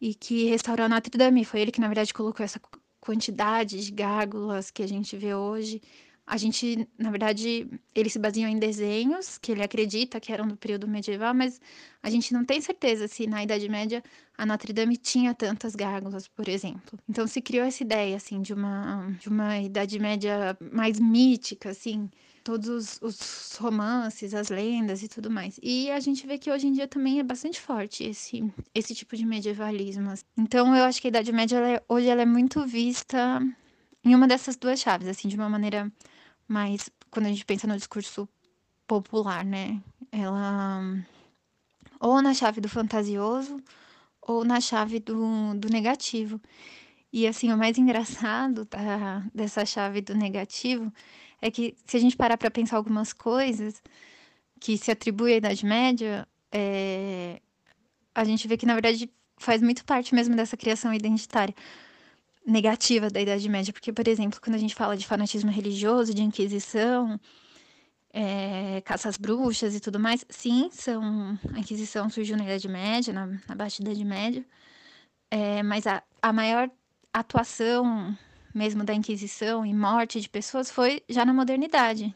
e 0.00 0.14
que 0.14 0.46
restaurou 0.46 0.86
a 0.86 0.88
Notre 0.88 1.18
Dame. 1.18 1.44
Foi 1.44 1.60
ele 1.60 1.70
que, 1.70 1.80
na 1.82 1.88
verdade, 1.88 2.14
colocou 2.14 2.42
essa 2.42 2.60
quantidade 2.98 3.84
de 3.84 3.92
gárgulas 3.92 4.70
que 4.70 4.82
a 4.82 4.88
gente 4.88 5.16
vê 5.18 5.34
hoje. 5.34 5.82
A 6.26 6.36
gente, 6.36 6.88
na 6.98 7.08
verdade, 7.08 7.68
ele 7.94 8.10
se 8.10 8.18
baseou 8.18 8.48
em 8.48 8.58
desenhos 8.58 9.38
que 9.38 9.52
ele 9.52 9.62
acredita 9.62 10.18
que 10.18 10.32
eram 10.32 10.48
do 10.48 10.56
período 10.56 10.88
medieval, 10.88 11.32
mas 11.32 11.60
a 12.02 12.10
gente 12.10 12.32
não 12.32 12.44
tem 12.44 12.60
certeza 12.60 13.06
se 13.06 13.28
na 13.28 13.44
Idade 13.44 13.68
Média 13.68 14.02
a 14.36 14.44
Notre 14.44 14.72
Dame 14.72 14.96
tinha 14.96 15.32
tantas 15.32 15.76
gárgulas, 15.76 16.26
por 16.26 16.48
exemplo. 16.48 16.98
Então 17.08 17.28
se 17.28 17.40
criou 17.40 17.64
essa 17.64 17.82
ideia 17.84 18.16
assim 18.16 18.42
de 18.42 18.52
uma 18.52 19.08
de 19.20 19.28
uma 19.28 19.60
Idade 19.60 20.00
Média 20.00 20.58
mais 20.72 20.98
mítica, 20.98 21.70
assim, 21.70 22.10
todos 22.42 22.98
os 23.00 23.56
romances, 23.60 24.34
as 24.34 24.48
lendas 24.48 25.04
e 25.04 25.08
tudo 25.08 25.30
mais. 25.30 25.60
E 25.62 25.88
a 25.92 26.00
gente 26.00 26.26
vê 26.26 26.38
que 26.38 26.50
hoje 26.50 26.66
em 26.66 26.72
dia 26.72 26.88
também 26.88 27.20
é 27.20 27.22
bastante 27.22 27.60
forte 27.60 28.02
esse 28.02 28.42
esse 28.74 28.96
tipo 28.96 29.16
de 29.16 29.24
medievalismo. 29.24 30.12
Então 30.36 30.74
eu 30.74 30.84
acho 30.84 31.00
que 31.00 31.06
a 31.06 31.10
Idade 31.10 31.30
Média 31.32 31.56
ela 31.56 31.68
é, 31.68 31.82
hoje 31.88 32.08
ela 32.08 32.22
é 32.22 32.26
muito 32.26 32.66
vista 32.66 33.40
em 34.04 34.14
uma 34.14 34.28
dessas 34.28 34.56
duas 34.56 34.80
chaves, 34.80 35.08
assim, 35.08 35.28
de 35.28 35.36
uma 35.36 35.48
maneira 35.48 35.90
mais 36.48 36.88
quando 37.10 37.26
a 37.26 37.28
gente 37.28 37.44
pensa 37.44 37.66
no 37.66 37.76
discurso 37.76 38.28
popular, 38.86 39.44
né? 39.44 39.80
Ela 40.12 40.80
ou 42.00 42.20
na 42.22 42.34
chave 42.34 42.60
do 42.60 42.68
fantasioso 42.68 43.62
ou 44.20 44.44
na 44.44 44.60
chave 44.60 45.00
do, 45.00 45.54
do 45.54 45.68
negativo. 45.68 46.40
E 47.12 47.26
assim, 47.26 47.52
o 47.52 47.56
mais 47.56 47.78
engraçado 47.78 48.64
tá, 48.66 49.24
dessa 49.34 49.64
chave 49.64 50.00
do 50.00 50.14
negativo 50.14 50.92
é 51.40 51.50
que 51.50 51.74
se 51.86 51.96
a 51.96 52.00
gente 52.00 52.16
parar 52.16 52.36
para 52.36 52.50
pensar 52.50 52.76
algumas 52.76 53.12
coisas 53.12 53.82
que 54.60 54.76
se 54.76 54.90
atribui 54.90 55.34
à 55.34 55.36
Idade 55.36 55.64
Média, 55.64 56.26
é, 56.50 57.40
a 58.14 58.24
gente 58.24 58.48
vê 58.48 58.56
que 58.56 58.66
na 58.66 58.74
verdade 58.74 59.10
faz 59.38 59.60
muito 59.62 59.84
parte 59.84 60.14
mesmo 60.14 60.34
dessa 60.34 60.56
criação 60.56 60.94
identitária 60.94 61.54
negativa 62.46 63.10
da 63.10 63.20
Idade 63.20 63.48
Média, 63.48 63.72
porque, 63.72 63.92
por 63.92 64.06
exemplo, 64.06 64.40
quando 64.40 64.54
a 64.54 64.58
gente 64.58 64.74
fala 64.74 64.96
de 64.96 65.06
fanatismo 65.06 65.50
religioso, 65.50 66.14
de 66.14 66.22
Inquisição, 66.22 67.18
é, 68.12 68.82
bruxas 69.18 69.74
e 69.74 69.80
tudo 69.80 69.98
mais, 69.98 70.24
sim, 70.28 70.70
são, 70.72 71.38
a 71.52 71.58
Inquisição 71.58 72.08
surgiu 72.08 72.36
na 72.36 72.44
Idade 72.44 72.68
Média, 72.68 73.12
na, 73.12 73.26
na 73.26 73.54
Baixa 73.54 73.82
Idade 73.82 74.04
Média, 74.04 74.46
é, 75.30 75.62
mas 75.62 75.86
a, 75.86 76.02
a 76.22 76.32
maior 76.32 76.70
atuação 77.12 78.16
mesmo 78.54 78.84
da 78.84 78.94
Inquisição 78.94 79.66
e 79.66 79.74
morte 79.74 80.20
de 80.20 80.28
pessoas 80.28 80.70
foi 80.70 81.02
já 81.08 81.24
na 81.24 81.34
modernidade. 81.34 82.14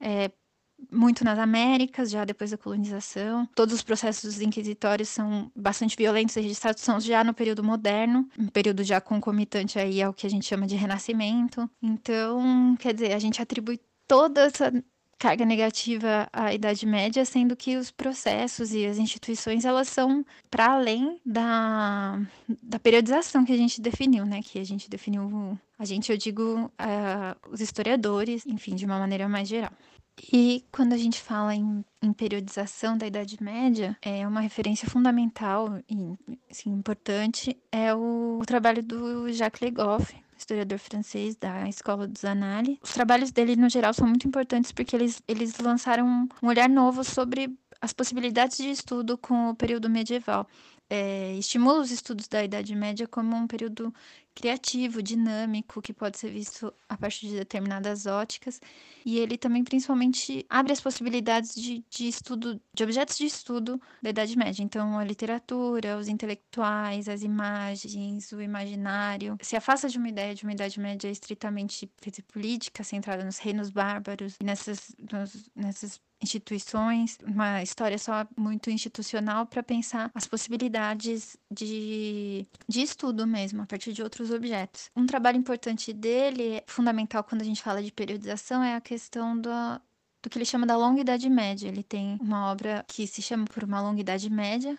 É, 0.00 0.30
muito 0.90 1.24
nas 1.24 1.38
Américas, 1.38 2.10
já 2.10 2.24
depois 2.24 2.50
da 2.50 2.58
colonização. 2.58 3.48
Todos 3.54 3.74
os 3.74 3.82
processos 3.82 4.40
inquisitórios 4.40 5.08
são 5.08 5.50
bastante 5.54 5.96
violentos 5.96 6.36
e 6.36 6.40
registrados 6.40 6.82
são 6.82 7.00
já 7.00 7.22
no 7.22 7.34
período 7.34 7.62
moderno, 7.62 8.28
um 8.38 8.48
período 8.48 8.82
já 8.82 9.00
concomitante 9.00 9.78
aí 9.78 10.02
ao 10.02 10.12
que 10.12 10.26
a 10.26 10.30
gente 10.30 10.46
chama 10.46 10.66
de 10.66 10.76
renascimento. 10.76 11.68
Então, 11.82 12.76
quer 12.78 12.94
dizer, 12.94 13.12
a 13.12 13.18
gente 13.18 13.40
atribui 13.40 13.80
toda 14.06 14.42
essa 14.42 14.72
carga 15.22 15.44
negativa 15.44 16.28
à 16.32 16.52
Idade 16.52 16.84
Média, 16.84 17.24
sendo 17.24 17.54
que 17.54 17.76
os 17.76 17.92
processos 17.92 18.72
e 18.72 18.84
as 18.84 18.98
instituições 18.98 19.64
elas 19.64 19.86
são 19.86 20.26
para 20.50 20.72
além 20.72 21.20
da, 21.24 22.20
da 22.60 22.80
periodização 22.80 23.44
que 23.44 23.52
a 23.52 23.56
gente 23.56 23.80
definiu, 23.80 24.26
né? 24.26 24.42
Que 24.42 24.58
a 24.58 24.64
gente 24.64 24.90
definiu, 24.90 25.56
a 25.78 25.84
gente, 25.84 26.10
eu 26.10 26.18
digo, 26.18 26.64
uh, 26.64 27.52
os 27.52 27.60
historiadores, 27.60 28.44
enfim, 28.46 28.74
de 28.74 28.84
uma 28.84 28.98
maneira 28.98 29.28
mais 29.28 29.46
geral. 29.46 29.70
E 30.32 30.64
quando 30.70 30.92
a 30.92 30.96
gente 30.96 31.20
fala 31.20 31.54
em, 31.54 31.84
em, 32.02 32.12
periodização 32.12 32.96
da 32.96 33.06
Idade 33.06 33.42
Média, 33.42 33.96
é 34.02 34.26
uma 34.26 34.40
referência 34.40 34.88
fundamental 34.88 35.80
e 35.88 36.14
assim, 36.50 36.70
importante 36.70 37.56
é 37.70 37.94
o, 37.94 38.38
o 38.40 38.46
trabalho 38.46 38.82
do 38.82 39.32
Jacques 39.32 39.60
Le 39.62 39.70
Goff, 39.70 40.14
historiador 40.36 40.78
francês 40.78 41.34
da 41.36 41.68
Escola 41.68 42.06
dos 42.06 42.24
Annales. 42.24 42.78
Os 42.82 42.92
trabalhos 42.92 43.30
dele, 43.30 43.56
no 43.56 43.70
geral, 43.70 43.94
são 43.94 44.06
muito 44.06 44.28
importantes 44.28 44.70
porque 44.70 44.94
eles, 44.94 45.22
eles 45.26 45.58
lançaram 45.58 46.28
um 46.42 46.46
olhar 46.46 46.68
novo 46.68 47.02
sobre 47.02 47.56
as 47.80 47.92
possibilidades 47.92 48.58
de 48.58 48.70
estudo 48.70 49.18
com 49.18 49.50
o 49.50 49.54
período 49.54 49.88
medieval. 49.90 50.46
É, 50.88 51.34
estimula 51.36 51.80
os 51.80 51.90
estudos 51.90 52.28
da 52.28 52.44
Idade 52.44 52.74
Média 52.76 53.08
como 53.08 53.34
um 53.34 53.46
período 53.46 53.92
criativo, 54.34 55.02
dinâmico, 55.02 55.82
que 55.82 55.92
pode 55.92 56.18
ser 56.18 56.30
visto 56.30 56.72
a 56.88 56.96
partir 56.96 57.28
de 57.28 57.36
determinadas 57.36 58.06
óticas. 58.06 58.60
E 59.04 59.18
ele 59.18 59.36
também, 59.36 59.64
principalmente, 59.64 60.44
abre 60.48 60.72
as 60.72 60.80
possibilidades 60.80 61.54
de, 61.54 61.84
de 61.90 62.08
estudo, 62.08 62.60
de 62.74 62.84
objetos 62.84 63.18
de 63.18 63.26
estudo 63.26 63.80
da 64.00 64.10
Idade 64.10 64.36
Média. 64.36 64.62
Então, 64.62 64.98
a 64.98 65.04
literatura, 65.04 65.98
os 65.98 66.08
intelectuais, 66.08 67.08
as 67.08 67.22
imagens, 67.22 68.32
o 68.32 68.40
imaginário. 68.40 69.36
Se 69.42 69.56
afasta 69.56 69.88
de 69.88 69.98
uma 69.98 70.08
ideia 70.08 70.34
de 70.34 70.44
uma 70.44 70.52
Idade 70.52 70.78
Média 70.80 71.08
estritamente 71.08 71.90
política, 72.32 72.84
centrada 72.84 73.24
nos 73.24 73.38
reinos 73.38 73.70
bárbaros, 73.70 74.36
nessas, 74.42 74.94
nos, 75.10 75.50
nessas 75.54 76.00
instituições, 76.22 77.18
uma 77.24 77.62
história 77.62 77.98
só 77.98 78.26
muito 78.36 78.70
institucional 78.70 79.46
para 79.46 79.62
pensar 79.62 80.10
as 80.14 80.26
possibilidades 80.26 81.36
de, 81.50 82.46
de 82.68 82.82
estudo 82.82 83.26
mesmo, 83.26 83.62
a 83.62 83.66
partir 83.66 83.92
de 83.92 84.02
outros 84.02 84.30
objetos. 84.30 84.90
Um 84.94 85.06
trabalho 85.06 85.38
importante 85.38 85.92
dele, 85.92 86.62
fundamental 86.66 87.24
quando 87.24 87.42
a 87.42 87.44
gente 87.44 87.62
fala 87.62 87.82
de 87.82 87.92
periodização, 87.92 88.62
é 88.62 88.76
a 88.76 88.80
questão 88.80 89.38
do, 89.38 89.50
do 90.22 90.30
que 90.30 90.38
ele 90.38 90.44
chama 90.44 90.66
da 90.66 90.76
longa 90.76 91.00
idade 91.00 91.28
média. 91.28 91.68
Ele 91.68 91.82
tem 91.82 92.16
uma 92.20 92.50
obra 92.50 92.84
que 92.86 93.06
se 93.06 93.20
chama 93.20 93.44
por 93.44 93.64
uma 93.64 93.80
longa 93.80 94.00
idade 94.00 94.30
média. 94.30 94.78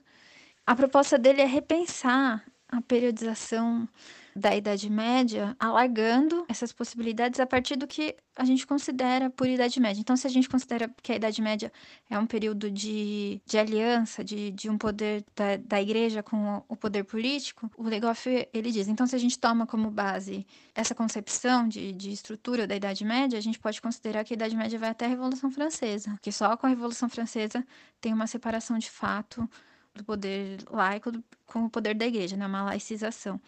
A 0.66 0.76
proposta 0.76 1.18
dele 1.18 1.42
é 1.42 1.46
repensar 1.46 2.44
a 2.70 2.82
periodização 2.82 3.88
da 4.36 4.56
Idade 4.56 4.90
Média, 4.90 5.56
alargando 5.60 6.46
essas 6.50 6.72
possibilidades 6.72 7.40
a 7.40 7.46
partir 7.46 7.75
do 7.75 7.88
que 7.88 8.16
a 8.36 8.44
gente 8.44 8.66
considera 8.66 9.30
por 9.30 9.48
Idade 9.48 9.80
Média. 9.80 10.02
Então, 10.02 10.18
se 10.18 10.25
a 10.25 10.30
gente 10.30 10.50
considera 10.50 10.90
que 11.02 11.12
a 11.12 11.16
Idade 11.16 11.42
Média 11.42 11.72
é 12.10 12.18
um 12.18 12.25
período 12.25 12.72
de, 12.72 13.40
de 13.46 13.58
aliança, 13.58 14.24
de, 14.24 14.52
de 14.52 14.70
um 14.70 14.78
poder 14.78 15.24
da, 15.36 15.58
da 15.58 15.82
igreja 15.82 16.24
com 16.24 16.63
o 16.68 16.75
poder 16.75 17.04
político, 17.04 17.70
o 17.78 17.84
Legoff, 17.84 18.28
ele 18.52 18.72
diz, 18.72 18.88
então 18.88 19.06
se 19.06 19.16
a 19.16 19.20
gente 19.20 19.38
toma 19.38 19.68
como 19.68 19.92
base 19.92 20.46
essa 20.74 20.96
concepção 20.96 21.68
de, 21.68 21.92
de 21.94 22.12
estrutura 22.12 22.66
da 22.66 22.75
Idade 22.75 23.06
Média, 23.06 23.38
a 23.38 23.42
gente 23.42 23.60
pode 23.60 23.80
considerar 23.82 24.24
que 24.24 24.34
a 24.34 24.36
Idade 24.36 24.56
Média 24.56 24.80
vai 24.80 24.90
até 24.90 25.06
a 25.06 25.10
Revolução 25.10 25.52
Francesa, 25.52 26.18
que 26.22 26.32
só 26.32 26.58
com 26.58 26.66
a 26.66 26.70
Revolução 26.70 27.08
Francesa 27.08 27.63
tem 28.02 28.12
uma 28.13 28.25
separação 28.25 28.80
de 28.80 28.90
fato 28.90 29.48
do 29.94 30.04
poder 30.04 30.58
laico 30.72 31.12
com 31.46 31.66
o 31.66 31.70
poder 31.70 31.94
da 31.94 32.06
igreja, 32.08 32.36
né? 32.36 32.48
uma 32.48 32.63
laicização. 32.63 33.40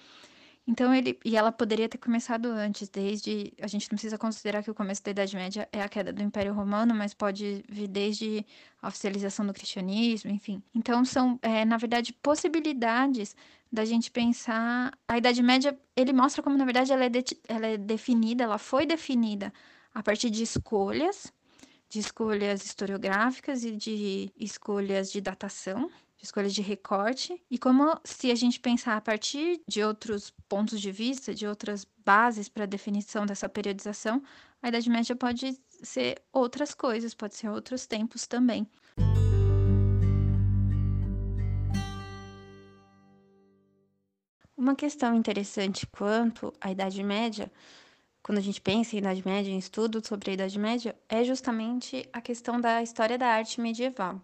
Então 0.68 0.94
ele 0.94 1.20
e 1.24 1.38
ela 1.38 1.52
poderia 1.52 1.88
ter 1.88 2.00
começado 2.00 2.48
antes, 2.48 2.90
desde 2.90 3.54
a 3.62 3.68
gente 3.68 3.84
não 3.92 3.96
precisa 3.96 4.18
considerar 4.18 4.64
que 4.64 4.72
o 4.72 4.74
começo 4.74 5.04
da 5.04 5.12
Idade 5.12 5.36
Média 5.36 5.70
é 5.72 5.82
a 5.82 5.88
queda 5.88 6.12
do 6.12 6.24
Império 6.24 6.54
Romano, 6.54 6.96
mas 6.96 7.14
pode 7.14 7.64
vir 7.70 7.88
desde 7.88 8.44
a 8.82 8.88
oficialização 8.88 9.46
do 9.46 9.54
cristianismo, 9.54 10.32
enfim. 10.32 10.64
Então 10.74 11.06
são, 11.06 11.40
é, 11.44 11.64
na 11.66 11.78
verdade, 11.78 12.14
possibilidades 12.14 13.36
da 13.72 13.86
gente 13.86 14.10
pensar 14.10 14.92
a 15.08 15.18
Idade 15.18 15.44
Média. 15.44 15.78
Ele 15.96 16.12
mostra 16.12 16.42
como 16.42 16.58
na 16.58 16.66
verdade 16.66 16.92
ela 16.92 17.06
é, 17.06 17.10
de, 17.10 17.24
ela 17.48 17.68
é 17.68 17.78
definida, 17.78 18.44
ela 18.44 18.58
foi 18.58 18.88
definida 18.88 19.54
a 19.94 20.02
partir 20.02 20.32
de 20.32 20.42
escolhas, 20.42 21.32
de 21.88 22.00
escolhas 22.00 22.66
historiográficas 22.66 23.64
e 23.64 23.72
de 23.72 24.32
escolhas 24.36 25.12
de 25.12 25.22
datação 25.22 25.92
escolha 26.26 26.50
de 26.50 26.62
recorte, 26.62 27.42
e 27.50 27.58
como 27.58 27.98
se 28.04 28.32
a 28.32 28.36
gente 28.36 28.60
pensar 28.60 28.98
a 28.98 29.02
partir 29.02 29.62
de 29.68 29.82
outros 29.84 30.34
pontos 30.50 30.82
de 30.82 30.92
vista, 30.92 31.34
de 31.34 31.48
outras 31.48 31.88
bases 32.06 32.50
para 32.50 32.64
a 32.64 32.68
definição 32.68 33.26
dessa 33.26 33.48
periodização, 33.48 34.22
a 34.62 34.68
Idade 34.68 34.90
Média 34.90 35.16
pode 35.16 35.58
ser 35.84 36.22
outras 36.34 36.74
coisas, 36.74 37.14
pode 37.14 37.36
ser 37.36 37.50
outros 37.50 37.86
tempos 37.86 38.28
também. 38.28 38.68
Uma 44.58 44.76
questão 44.76 45.14
interessante 45.14 45.86
quanto 45.86 46.52
à 46.60 46.72
Idade 46.72 47.04
Média, 47.04 47.52
quando 48.24 48.40
a 48.40 48.42
gente 48.42 48.60
pensa 48.60 48.96
em 48.96 49.00
Idade 49.00 49.22
Média, 49.24 49.52
em 49.52 49.58
estudo 49.58 50.02
sobre 50.04 50.32
a 50.32 50.34
Idade 50.34 50.58
Média, 50.58 50.96
é 51.08 51.24
justamente 51.24 52.08
a 52.12 52.20
questão 52.20 52.60
da 52.60 52.82
história 52.82 53.18
da 53.18 53.28
arte 53.28 53.62
medieval. 53.62 54.20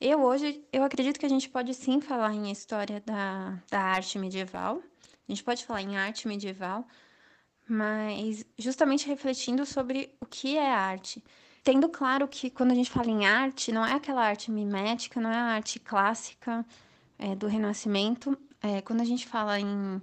Eu 0.00 0.22
hoje, 0.22 0.64
eu 0.72 0.84
acredito 0.84 1.18
que 1.18 1.26
a 1.26 1.28
gente 1.28 1.48
pode 1.48 1.74
sim 1.74 2.00
falar 2.00 2.32
em 2.32 2.52
história 2.52 3.02
da, 3.04 3.60
da 3.68 3.80
arte 3.80 4.16
medieval. 4.16 4.80
A 5.28 5.32
gente 5.32 5.42
pode 5.42 5.66
falar 5.66 5.82
em 5.82 5.96
arte 5.96 6.28
medieval, 6.28 6.86
mas 7.68 8.46
justamente 8.56 9.08
refletindo 9.08 9.66
sobre 9.66 10.14
o 10.20 10.26
que 10.26 10.56
é 10.56 10.70
arte. 10.72 11.22
Tendo 11.64 11.88
claro 11.88 12.28
que 12.28 12.48
quando 12.48 12.70
a 12.70 12.74
gente 12.76 12.90
fala 12.90 13.08
em 13.08 13.26
arte, 13.26 13.72
não 13.72 13.84
é 13.84 13.94
aquela 13.94 14.24
arte 14.24 14.52
mimética, 14.52 15.20
não 15.20 15.30
é 15.30 15.36
a 15.36 15.54
arte 15.56 15.80
clássica 15.80 16.64
é, 17.18 17.34
do 17.34 17.48
Renascimento. 17.48 18.38
É, 18.62 18.80
quando 18.80 19.00
a 19.00 19.04
gente 19.04 19.26
fala 19.26 19.58
em, 19.58 20.00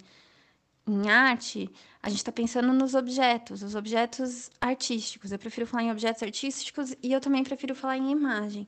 em 0.86 1.10
arte, 1.10 1.70
a 2.04 2.10
gente 2.10 2.20
está 2.20 2.34
pensando 2.34 2.74
nos 2.74 2.96
objetos, 2.96 3.64
os 3.64 3.76
objetos 3.76 4.50
artísticos. 4.60 5.32
Eu 5.32 5.40
prefiro 5.40 5.66
falar 5.66 5.84
em 5.84 5.92
objetos 5.92 6.22
artísticos 6.22 6.94
e 7.02 7.14
eu 7.14 7.22
também 7.22 7.46
prefiro 7.46 7.74
falar 7.74 7.98
em 7.98 8.12
imagem. 8.12 8.68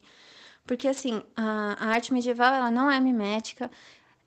Porque, 0.67 0.87
assim, 0.87 1.23
a, 1.35 1.77
a 1.79 1.87
arte 1.93 2.13
medieval, 2.13 2.53
ela 2.53 2.69
não 2.69 2.91
é 2.91 2.99
mimética, 2.99 3.71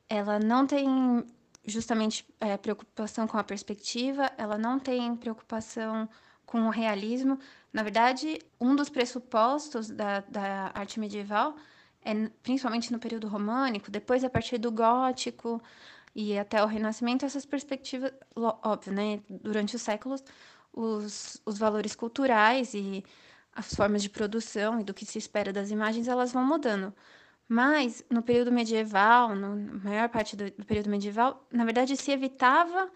ela 0.09 0.39
não 0.39 0.67
tem 0.67 1.25
justamente 1.67 2.27
é, 2.41 2.57
preocupação 2.57 3.29
com 3.29 3.39
a 3.39 3.45
perspectiva, 3.45 4.31
ela 4.37 4.59
não 4.59 4.79
tem 4.79 5.15
preocupação 5.15 6.09
com 6.47 6.63
o 6.67 6.71
realismo. 6.71 7.39
Na 7.73 7.83
verdade, 7.83 8.41
um 8.61 8.75
dos 8.75 8.89
pressupostos 8.89 9.91
da, 9.91 10.21
da 10.21 10.73
arte 10.75 10.99
medieval 10.99 11.55
é, 12.03 12.29
principalmente 12.43 12.93
no 12.93 12.99
período 12.99 13.29
românico, 13.29 13.91
depois 13.91 14.25
a 14.25 14.31
partir 14.31 14.59
do 14.59 14.71
gótico 14.73 15.63
e 16.15 16.39
até 16.39 16.63
o 16.63 16.67
renascimento, 16.67 17.25
essas 17.25 17.47
perspectivas, 17.47 18.13
óbvio, 18.35 18.93
né? 18.93 19.21
Durante 19.29 19.77
os 19.77 19.83
séculos, 19.83 20.25
os, 20.73 21.41
os 21.45 21.59
valores 21.59 21.95
culturais 21.95 22.75
e 22.75 23.05
as 23.55 23.75
formas 23.75 24.03
de 24.03 24.09
produção 24.11 24.81
e 24.81 24.85
do 24.85 24.95
que 24.95 25.05
se 25.05 25.19
espera 25.19 25.53
das 25.53 25.71
imagens, 25.71 26.09
elas 26.09 26.33
vão 26.33 26.45
mudando. 26.45 26.95
Mas 27.49 28.05
no 28.09 28.23
período 28.23 28.53
medieval, 28.53 29.35
na 29.35 29.49
maior 29.83 30.09
parte 30.09 30.37
do, 30.37 30.51
do 30.51 30.65
período 30.65 30.89
medieval, 30.89 31.47
na 31.53 31.65
verdade 31.65 31.97
se 31.97 32.13
evitava 32.13 32.91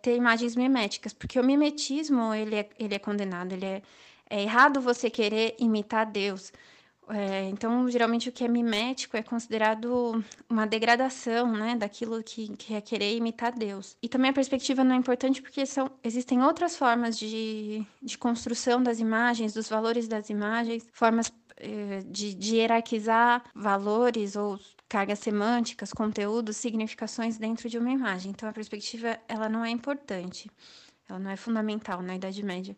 ter 0.00 0.16
imagens 0.16 0.54
miméticas, 0.54 1.12
porque 1.12 1.40
o 1.40 1.44
mimetismo 1.44 2.32
ele 2.32 2.56
é, 2.56 2.68
ele 2.78 2.94
é 2.94 2.98
condenado, 2.98 3.52
ele 3.52 3.66
é, 3.66 3.82
é 4.30 4.42
errado 4.42 4.80
você 4.80 5.10
querer 5.10 5.56
imitar 5.58 6.06
Deus. 6.06 6.52
É, 7.08 7.44
então, 7.44 7.88
geralmente, 7.88 8.28
o 8.28 8.32
que 8.32 8.44
é 8.44 8.48
mimético 8.48 9.16
é 9.16 9.22
considerado 9.22 10.24
uma 10.48 10.66
degradação 10.66 11.52
né, 11.52 11.76
daquilo 11.76 12.22
que, 12.22 12.48
que 12.56 12.74
é 12.74 12.80
querer 12.80 13.16
imitar 13.16 13.56
Deus. 13.56 13.96
E 14.02 14.08
também 14.08 14.30
a 14.30 14.34
perspectiva 14.34 14.82
não 14.82 14.94
é 14.94 14.98
importante 14.98 15.40
porque 15.40 15.64
são, 15.64 15.88
existem 16.02 16.42
outras 16.42 16.76
formas 16.76 17.16
de, 17.16 17.86
de 18.02 18.18
construção 18.18 18.82
das 18.82 18.98
imagens, 18.98 19.52
dos 19.54 19.68
valores 19.68 20.08
das 20.08 20.30
imagens, 20.30 20.84
formas 20.92 21.32
é, 21.58 22.00
de, 22.06 22.34
de 22.34 22.56
hierarquizar 22.56 23.44
valores 23.54 24.34
ou 24.34 24.58
cargas 24.88 25.20
semânticas, 25.20 25.92
conteúdos, 25.92 26.56
significações 26.56 27.38
dentro 27.38 27.68
de 27.68 27.78
uma 27.78 27.90
imagem. 27.90 28.32
Então, 28.32 28.48
a 28.48 28.52
perspectiva 28.52 29.18
ela 29.28 29.48
não 29.48 29.64
é 29.64 29.70
importante, 29.70 30.50
ela 31.08 31.20
não 31.20 31.30
é 31.30 31.36
fundamental 31.36 32.02
na 32.02 32.16
Idade 32.16 32.42
Média. 32.42 32.76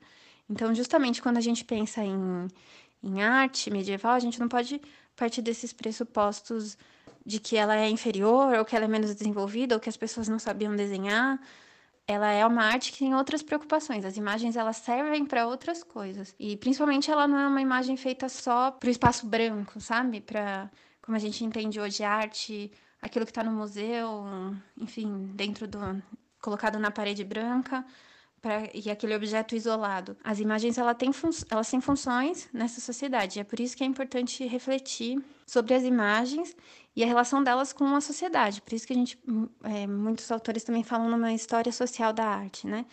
Então, 0.51 0.75
justamente 0.75 1.21
quando 1.23 1.37
a 1.37 1.43
gente 1.43 1.65
pensa 1.65 2.03
em 2.03 2.49
em 3.03 3.23
arte 3.23 3.71
medieval, 3.71 4.13
a 4.13 4.19
gente 4.19 4.41
não 4.41 4.49
pode 4.49 4.81
partir 5.17 5.43
desses 5.43 5.73
pressupostos 5.73 6.77
de 7.25 7.39
que 7.39 7.57
ela 7.57 7.77
é 7.77 7.89
inferior, 7.89 8.55
ou 8.55 8.65
que 8.65 8.75
ela 8.75 8.87
é 8.87 8.89
menos 8.89 9.15
desenvolvida, 9.15 9.75
ou 9.75 9.81
que 9.81 9.89
as 9.89 9.97
pessoas 9.97 10.29
não 10.29 10.39
sabiam 10.39 10.75
desenhar. 10.75 11.39
Ela 12.07 12.31
é 12.33 12.47
uma 12.47 12.65
arte 12.65 12.91
que 12.91 13.01
tem 13.01 13.15
outras 13.15 13.43
preocupações. 13.43 14.05
As 14.05 14.17
imagens 14.17 14.57
elas 14.57 14.79
servem 14.79 15.27
para 15.27 15.47
outras 15.47 15.83
coisas. 15.85 16.35
E 16.39 16.57
principalmente 16.57 17.11
ela 17.11 17.29
não 17.29 17.39
é 17.39 17.47
uma 17.47 17.61
imagem 17.61 17.97
feita 17.97 18.29
só 18.29 18.71
para 18.71 18.89
o 18.89 18.91
espaço 18.91 19.27
branco, 19.27 19.79
sabe? 19.81 20.21
Para 20.21 20.71
como 21.03 21.17
a 21.17 21.21
gente 21.21 21.45
entende 21.45 21.81
hoje 21.81 22.03
arte, 22.03 22.73
aquilo 23.01 23.27
que 23.27 23.31
está 23.31 23.43
no 23.43 23.53
museu, 23.53 24.25
enfim, 24.77 25.31
dentro 25.35 25.67
do 25.67 25.79
colocado 26.41 26.79
na 26.79 26.91
parede 26.91 27.25
branca 27.25 27.85
pra, 28.41 28.69
e 28.75 28.91
aquele 28.91 29.15
objeto 29.15 29.55
isolado. 29.55 30.17
As 30.23 30.41
imagens 30.41 30.79
ela 30.79 30.95
tem 30.95 31.11
elas 31.51 31.71
têm 31.71 31.81
funções 31.81 32.49
nessa 32.53 32.81
sociedade. 32.81 33.41
É 33.41 33.45
por 33.45 33.61
isso 33.61 33.77
que 33.77 33.85
é 33.85 33.87
importante 33.87 34.47
refletir 34.47 35.23
sobre 35.47 35.75
as 35.75 35.83
imagens 35.83 36.57
e 36.95 37.03
a 37.05 37.07
relação 37.07 37.43
delas 37.43 37.73
com 37.73 37.85
a 37.95 38.01
sociedade. 38.01 38.61
Por 38.63 38.75
isso 38.75 38.87
que 38.87 38.93
a 38.93 38.97
gente, 38.97 39.19
é, 39.63 39.87
muitos 39.87 40.31
autores 40.31 40.65
também 40.65 40.83
falam 40.83 41.09
numa 41.09 41.33
história 41.33 41.73
social 41.73 42.13
da 42.13 42.25
arte, 42.25 42.67
né? 42.67 42.85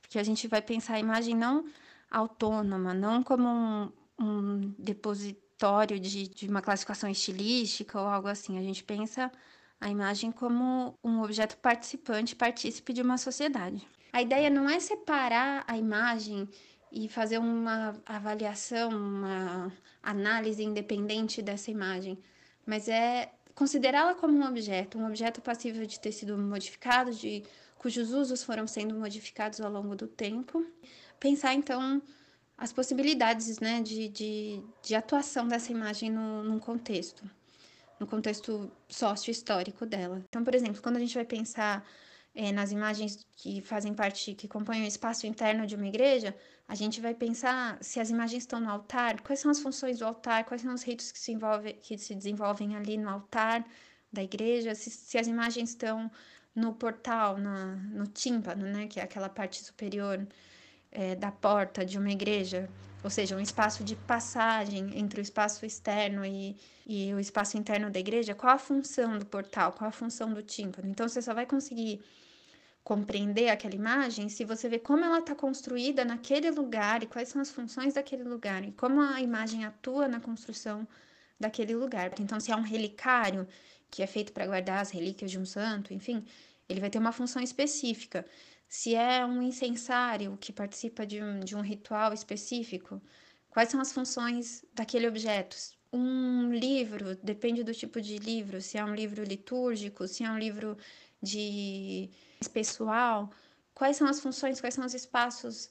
Porque 0.00 0.18
a 0.18 0.22
gente 0.22 0.46
vai 0.48 0.62
pensar 0.62 0.94
a 0.94 1.00
imagem 1.00 1.34
não 1.34 1.64
autônoma, 2.10 2.94
não 2.94 3.22
como 3.22 3.48
um, 3.48 3.92
um 4.18 4.74
depositório 4.78 5.98
de, 5.98 6.28
de 6.28 6.48
uma 6.48 6.62
classificação 6.62 7.10
estilística 7.10 8.00
ou 8.00 8.06
algo 8.06 8.28
assim. 8.28 8.58
A 8.58 8.62
gente 8.62 8.82
pensa 8.84 9.30
a 9.80 9.88
imagem 9.90 10.32
como 10.32 10.98
um 11.04 11.22
objeto 11.22 11.56
participante, 11.58 12.34
partícipe 12.34 12.92
de 12.92 13.02
uma 13.02 13.18
sociedade. 13.18 13.86
A 14.12 14.22
ideia 14.22 14.48
não 14.50 14.68
é 14.68 14.80
separar 14.80 15.64
a 15.66 15.76
imagem 15.76 16.48
e 16.90 17.08
fazer 17.08 17.38
uma 17.38 18.00
avaliação, 18.06 18.90
uma 18.90 19.72
análise 20.02 20.62
independente 20.62 21.42
dessa 21.42 21.70
imagem, 21.70 22.18
mas 22.64 22.88
é 22.88 23.30
considerá-la 23.54 24.14
como 24.14 24.38
um 24.38 24.46
objeto, 24.46 24.98
um 24.98 25.06
objeto 25.06 25.40
passível 25.42 25.84
de 25.86 26.00
ter 26.00 26.12
sido 26.12 26.38
modificado, 26.38 27.12
de 27.12 27.42
cujos 27.76 28.12
usos 28.12 28.42
foram 28.42 28.66
sendo 28.66 28.94
modificados 28.94 29.60
ao 29.60 29.70
longo 29.70 29.94
do 29.94 30.06
tempo. 30.06 30.64
Pensar 31.18 31.54
então 31.54 32.00
as 32.56 32.72
possibilidades 32.72 33.60
né, 33.60 33.80
de, 33.80 34.08
de, 34.08 34.62
de 34.82 34.94
atuação 34.94 35.46
dessa 35.46 35.70
imagem 35.70 36.10
no, 36.10 36.42
num 36.42 36.58
contexto, 36.58 37.28
no 38.00 38.06
contexto 38.06 38.70
sócio-histórico 38.88 39.86
dela. 39.86 40.22
Então, 40.28 40.42
por 40.42 40.54
exemplo, 40.54 40.82
quando 40.82 40.96
a 40.96 41.00
gente 41.00 41.14
vai 41.14 41.24
pensar 41.24 41.86
é, 42.38 42.52
nas 42.52 42.70
imagens 42.70 43.26
que 43.34 43.60
fazem 43.60 43.92
parte, 43.92 44.32
que 44.32 44.46
compõem 44.46 44.84
o 44.84 44.86
espaço 44.86 45.26
interno 45.26 45.66
de 45.66 45.74
uma 45.74 45.88
igreja, 45.88 46.32
a 46.68 46.74
gente 46.76 47.00
vai 47.00 47.12
pensar 47.12 47.76
se 47.80 47.98
as 47.98 48.10
imagens 48.10 48.44
estão 48.44 48.60
no 48.60 48.70
altar, 48.70 49.20
quais 49.22 49.40
são 49.40 49.50
as 49.50 49.58
funções 49.58 49.98
do 49.98 50.04
altar, 50.04 50.44
quais 50.44 50.62
são 50.62 50.72
os 50.72 50.84
ritos 50.84 51.10
que 51.10 51.18
se, 51.18 51.32
envolve, 51.32 51.72
que 51.72 51.98
se 51.98 52.14
desenvolvem 52.14 52.76
ali 52.76 52.96
no 52.96 53.08
altar 53.08 53.66
da 54.12 54.22
igreja, 54.22 54.72
se, 54.76 54.88
se 54.88 55.18
as 55.18 55.26
imagens 55.26 55.70
estão 55.70 56.08
no 56.54 56.72
portal, 56.72 57.38
na, 57.38 57.74
no 57.74 58.06
tímpano, 58.06 58.66
né, 58.66 58.86
que 58.86 59.00
é 59.00 59.02
aquela 59.02 59.28
parte 59.28 59.60
superior 59.64 60.24
é, 60.92 61.16
da 61.16 61.32
porta 61.32 61.84
de 61.84 61.98
uma 61.98 62.12
igreja, 62.12 62.70
ou 63.02 63.10
seja, 63.10 63.34
um 63.36 63.40
espaço 63.40 63.82
de 63.82 63.96
passagem 63.96 64.96
entre 64.96 65.20
o 65.20 65.22
espaço 65.22 65.66
externo 65.66 66.24
e, 66.24 66.56
e 66.86 67.12
o 67.14 67.18
espaço 67.18 67.58
interno 67.58 67.90
da 67.90 67.98
igreja, 67.98 68.32
qual 68.32 68.54
a 68.54 68.58
função 68.58 69.18
do 69.18 69.26
portal, 69.26 69.72
qual 69.72 69.88
a 69.88 69.92
função 69.92 70.32
do 70.32 70.42
tímpano. 70.42 70.88
Então, 70.88 71.08
você 71.08 71.20
só 71.20 71.34
vai 71.34 71.44
conseguir 71.44 72.00
compreender 72.88 73.50
aquela 73.50 73.74
imagem 73.74 74.30
se 74.30 74.46
você 74.46 74.66
vê 74.66 74.78
como 74.78 75.04
ela 75.04 75.18
está 75.18 75.34
construída 75.34 76.06
naquele 76.06 76.50
lugar 76.50 77.02
e 77.02 77.06
quais 77.06 77.28
são 77.28 77.42
as 77.42 77.50
funções 77.50 77.92
daquele 77.92 78.24
lugar 78.24 78.64
e 78.64 78.72
como 78.72 79.02
a 79.02 79.20
imagem 79.20 79.66
atua 79.66 80.08
na 80.08 80.18
construção 80.20 80.88
daquele 81.38 81.74
lugar. 81.74 82.14
Então, 82.18 82.40
se 82.40 82.50
é 82.50 82.56
um 82.56 82.62
relicário 82.62 83.46
que 83.90 84.02
é 84.02 84.06
feito 84.06 84.32
para 84.32 84.46
guardar 84.46 84.80
as 84.80 84.90
relíquias 84.90 85.30
de 85.30 85.38
um 85.38 85.44
santo, 85.44 85.92
enfim, 85.92 86.24
ele 86.66 86.80
vai 86.80 86.88
ter 86.88 86.98
uma 86.98 87.12
função 87.12 87.42
específica. 87.42 88.24
Se 88.66 88.94
é 88.94 89.22
um 89.22 89.42
incensário 89.42 90.38
que 90.40 90.50
participa 90.50 91.04
de 91.04 91.22
um, 91.22 91.40
de 91.40 91.54
um 91.54 91.60
ritual 91.60 92.14
específico, 92.14 93.02
quais 93.50 93.68
são 93.68 93.82
as 93.82 93.92
funções 93.92 94.64
daquele 94.72 95.06
objeto? 95.06 95.58
Um 95.92 96.54
livro, 96.54 97.16
depende 97.22 97.62
do 97.62 97.74
tipo 97.74 98.00
de 98.00 98.16
livro, 98.16 98.62
se 98.62 98.78
é 98.78 98.84
um 98.84 98.94
livro 98.94 99.22
litúrgico, 99.24 100.08
se 100.08 100.24
é 100.24 100.30
um 100.30 100.38
livro 100.38 100.74
de 101.22 102.08
pessoal, 102.46 103.30
quais 103.74 103.96
são 103.96 104.06
as 104.06 104.20
funções, 104.20 104.60
quais 104.60 104.74
são 104.74 104.84
os 104.84 104.94
espaços 104.94 105.70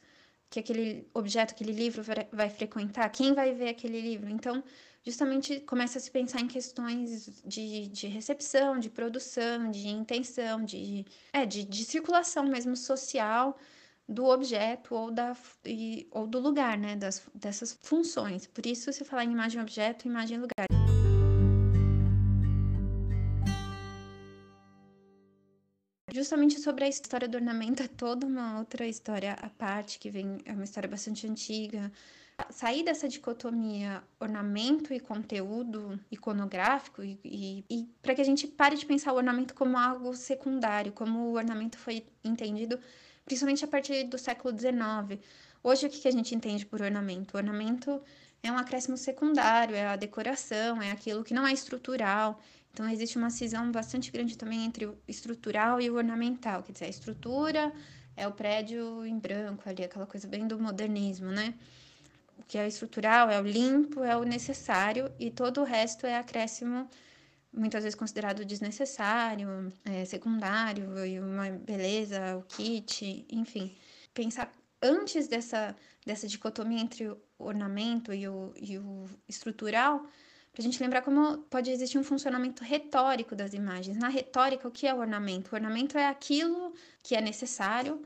que 0.49 0.59
aquele 0.59 1.07
objeto, 1.13 1.51
aquele 1.51 1.71
livro 1.71 2.01
vai 2.31 2.49
frequentar, 2.49 3.09
quem 3.09 3.33
vai 3.33 3.53
ver 3.53 3.69
aquele 3.69 4.01
livro. 4.01 4.29
Então, 4.29 4.63
justamente 5.03 5.59
começa 5.61 5.97
a 5.97 6.01
se 6.01 6.09
pensar 6.09 6.41
em 6.41 6.47
questões 6.47 7.41
de, 7.45 7.87
de 7.87 8.07
recepção, 8.07 8.79
de 8.79 8.89
produção, 8.89 9.69
de 9.71 9.87
intenção, 9.87 10.63
de, 10.63 11.05
é, 11.33 11.45
de, 11.45 11.63
de 11.63 11.83
circulação 11.85 12.45
mesmo 12.45 12.75
social 12.75 13.57
do 14.07 14.25
objeto 14.25 14.95
ou, 14.95 15.11
da, 15.11 15.35
e, 15.65 16.07
ou 16.11 16.25
do 16.25 16.39
lugar, 16.39 16.77
né, 16.77 16.95
das, 16.95 17.21
dessas 17.33 17.77
funções. 17.81 18.47
Por 18.47 18.65
isso, 18.65 18.91
se 18.93 19.03
falar 19.03 19.25
em 19.25 19.31
imagem-objeto, 19.31 20.07
imagem-lugar. 20.07 20.65
Justamente 26.17 26.59
sobre 26.59 26.83
a 26.83 26.87
história 26.87 27.27
do 27.27 27.35
ornamento, 27.35 27.83
é 27.83 27.87
toda 27.87 28.25
uma 28.25 28.57
outra 28.57 28.87
história 28.87 29.33
à 29.33 29.51
parte, 29.51 29.99
que 29.99 30.09
vem, 30.09 30.39
é 30.45 30.51
uma 30.51 30.63
história 30.63 30.89
bastante 30.89 31.27
antiga. 31.27 31.91
Sair 32.49 32.83
dessa 32.83 33.07
dicotomia 33.07 34.01
ornamento 34.19 34.91
e 34.91 34.99
conteúdo 34.99 35.99
iconográfico 36.09 37.03
e, 37.03 37.19
e, 37.23 37.65
e 37.69 37.83
para 38.01 38.15
que 38.15 38.21
a 38.21 38.23
gente 38.23 38.47
pare 38.47 38.75
de 38.75 38.83
pensar 38.83 39.13
o 39.13 39.17
ornamento 39.17 39.53
como 39.53 39.77
algo 39.77 40.15
secundário, 40.15 40.91
como 40.91 41.19
o 41.19 41.33
ornamento 41.33 41.77
foi 41.77 42.03
entendido 42.23 42.79
principalmente 43.23 43.63
a 43.63 43.67
partir 43.67 44.05
do 44.05 44.17
século 44.17 44.57
XIX. 44.57 45.21
Hoje, 45.61 45.85
o 45.85 45.89
que 45.89 46.07
a 46.07 46.11
gente 46.11 46.33
entende 46.33 46.65
por 46.65 46.81
ornamento? 46.81 47.35
O 47.35 47.37
ornamento 47.37 48.01
é 48.41 48.51
um 48.51 48.57
acréscimo 48.57 48.97
secundário, 48.97 49.75
é 49.75 49.85
a 49.85 49.95
decoração, 49.95 50.81
é 50.81 50.91
aquilo 50.91 51.23
que 51.23 51.33
não 51.33 51.45
é 51.45 51.53
estrutural. 51.53 52.39
Então, 52.77 52.87
existe 52.87 53.17
uma 53.17 53.31
cisão 53.31 53.71
bastante 53.71 54.11
grande 54.11 54.37
também 54.37 54.63
entre 54.63 54.85
o 54.85 54.95
estrutural 55.07 55.81
e 55.81 55.89
o 55.89 55.95
ornamental. 55.95 56.61
Quer 56.61 56.73
dizer, 56.73 56.85
a 56.85 56.89
estrutura 56.89 57.73
é 58.15 58.27
o 58.27 58.31
prédio 58.31 59.03
em 59.03 59.17
branco 59.17 59.67
ali, 59.67 59.83
aquela 59.83 60.05
coisa 60.05 60.27
bem 60.27 60.47
do 60.47 60.59
modernismo, 60.59 61.31
né? 61.31 61.55
O 62.37 62.43
que 62.43 62.55
é 62.55 62.67
estrutural 62.67 63.31
é 63.31 63.41
o 63.41 63.43
limpo, 63.43 64.03
é 64.03 64.15
o 64.15 64.23
necessário, 64.23 65.11
e 65.19 65.31
todo 65.31 65.61
o 65.61 65.63
resto 65.63 66.05
é 66.05 66.19
acréscimo, 66.19 66.87
muitas 67.51 67.81
vezes 67.81 67.97
considerado 67.97 68.45
desnecessário, 68.45 69.73
é, 69.83 70.05
secundário, 70.05 71.03
e 71.03 71.19
uma 71.19 71.49
beleza, 71.49 72.37
o 72.37 72.43
kit, 72.43 73.25
enfim. 73.31 73.75
Pensar 74.13 74.51
antes 74.83 75.27
dessa, 75.27 75.75
dessa 76.05 76.27
dicotomia 76.27 76.79
entre 76.79 77.09
o 77.09 77.19
ornamento 77.39 78.13
e 78.13 78.27
o, 78.27 78.53
e 78.55 78.77
o 78.77 79.05
estrutural 79.27 80.05
para 80.57 80.63
a 80.63 80.71
gente 80.71 80.81
lembrar 80.81 81.03
como 81.03 81.37
pode 81.51 81.69
existir 81.69 81.99
um 81.99 82.03
funcionamento 82.03 82.63
retórico 82.63 83.35
das 83.35 83.53
imagens. 83.53 83.95
Na 83.95 84.07
retórica, 84.07 84.67
o 84.67 84.71
que 84.71 84.87
é 84.87 84.93
o 84.93 84.97
ornamento? 84.97 85.51
O 85.51 85.55
ornamento 85.55 85.95
é 85.99 86.07
aquilo 86.07 86.73
que 87.03 87.15
é 87.15 87.21
necessário 87.21 88.01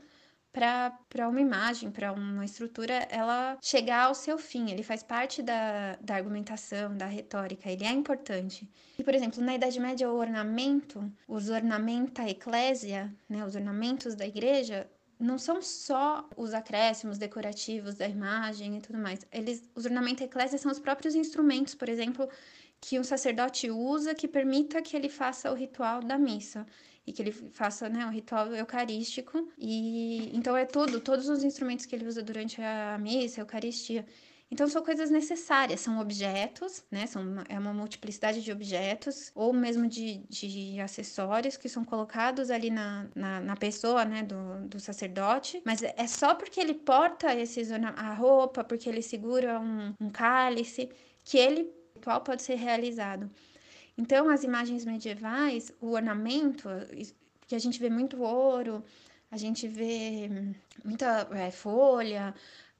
para 0.52 1.30
uma 1.30 1.40
imagem, 1.40 1.90
para 1.90 2.12
uma 2.12 2.44
estrutura, 2.44 3.08
ela 3.10 3.56
chegar 3.62 4.04
ao 4.04 4.14
seu 4.14 4.36
fim. 4.36 4.70
Ele 4.70 4.82
faz 4.82 5.02
parte 5.02 5.42
da, 5.42 5.96
da 5.96 6.14
argumentação, 6.14 6.94
da 6.94 7.06
retórica, 7.06 7.70
ele 7.70 7.86
é 7.86 7.90
importante. 7.90 8.68
E, 8.98 9.02
por 9.02 9.14
exemplo, 9.14 9.42
na 9.42 9.54
Idade 9.54 9.80
Média, 9.80 10.10
o 10.10 10.18
ornamento, 10.18 11.10
os 11.26 11.48
ornamenta 11.48 12.28
eclésia, 12.28 13.10
né, 13.30 13.46
os 13.46 13.56
ornamentos 13.56 14.14
da 14.14 14.26
igreja, 14.26 14.86
não 15.18 15.38
são 15.38 15.62
só 15.62 16.28
os 16.36 16.52
acréscimos 16.54 17.18
decorativos 17.18 17.94
da 17.94 18.08
imagem 18.08 18.76
e 18.76 18.80
tudo 18.80 18.98
mais. 18.98 19.26
Eles, 19.32 19.68
os 19.74 19.84
ornamentos 19.84 20.24
eclésia 20.24 20.58
são 20.58 20.70
os 20.70 20.78
próprios 20.78 21.14
instrumentos, 21.14 21.74
por 21.74 21.88
exemplo, 21.88 22.28
que 22.80 22.98
um 22.98 23.04
sacerdote 23.04 23.70
usa 23.70 24.14
que 24.14 24.26
permita 24.26 24.82
que 24.82 24.96
ele 24.96 25.08
faça 25.08 25.50
o 25.50 25.54
ritual 25.54 26.02
da 26.02 26.18
missa 26.18 26.66
e 27.06 27.12
que 27.12 27.22
ele 27.22 27.32
faça 27.32 27.88
né, 27.88 28.06
o 28.06 28.10
ritual 28.10 28.54
eucarístico. 28.54 29.48
E 29.58 30.30
então 30.36 30.56
é 30.56 30.64
tudo, 30.64 31.00
todos 31.00 31.28
os 31.28 31.44
instrumentos 31.44 31.86
que 31.86 31.94
ele 31.94 32.06
usa 32.06 32.22
durante 32.22 32.60
a 32.60 32.98
missa, 32.98 33.40
a 33.40 33.42
Eucaristia. 33.42 34.04
Então, 34.52 34.68
são 34.68 34.84
coisas 34.84 35.10
necessárias, 35.10 35.80
são 35.80 35.98
objetos, 35.98 36.84
né? 36.90 37.06
São 37.06 37.22
é 37.48 37.58
uma 37.58 37.72
multiplicidade 37.72 38.42
de 38.42 38.52
objetos, 38.52 39.32
ou 39.34 39.50
mesmo 39.50 39.88
de, 39.88 40.18
de 40.28 40.78
acessórios 40.78 41.56
que 41.56 41.70
são 41.70 41.82
colocados 41.86 42.50
ali 42.50 42.68
na, 42.68 43.06
na, 43.14 43.40
na 43.40 43.56
pessoa, 43.56 44.04
né? 44.04 44.22
Do, 44.22 44.68
do 44.68 44.78
sacerdote. 44.78 45.62
Mas 45.64 45.82
é 45.82 46.06
só 46.06 46.34
porque 46.34 46.60
ele 46.60 46.74
porta 46.74 47.34
esses, 47.34 47.70
a 47.72 48.12
roupa, 48.12 48.62
porque 48.62 48.90
ele 48.90 49.00
segura 49.00 49.58
um, 49.58 49.94
um 49.98 50.10
cálice, 50.10 50.90
que 51.24 51.38
ele 51.38 51.72
ritual 51.94 52.20
pode 52.20 52.42
ser 52.42 52.56
realizado. 52.56 53.30
Então, 53.96 54.28
as 54.28 54.44
imagens 54.44 54.84
medievais, 54.84 55.72
o 55.80 55.92
ornamento, 55.92 56.68
que 57.46 57.54
a 57.54 57.58
gente 57.58 57.80
vê 57.80 57.88
muito 57.88 58.20
ouro, 58.22 58.84
a 59.30 59.38
gente 59.38 59.66
vê 59.66 60.28
muita 60.84 61.26
é, 61.32 61.50
folha, 61.50 62.34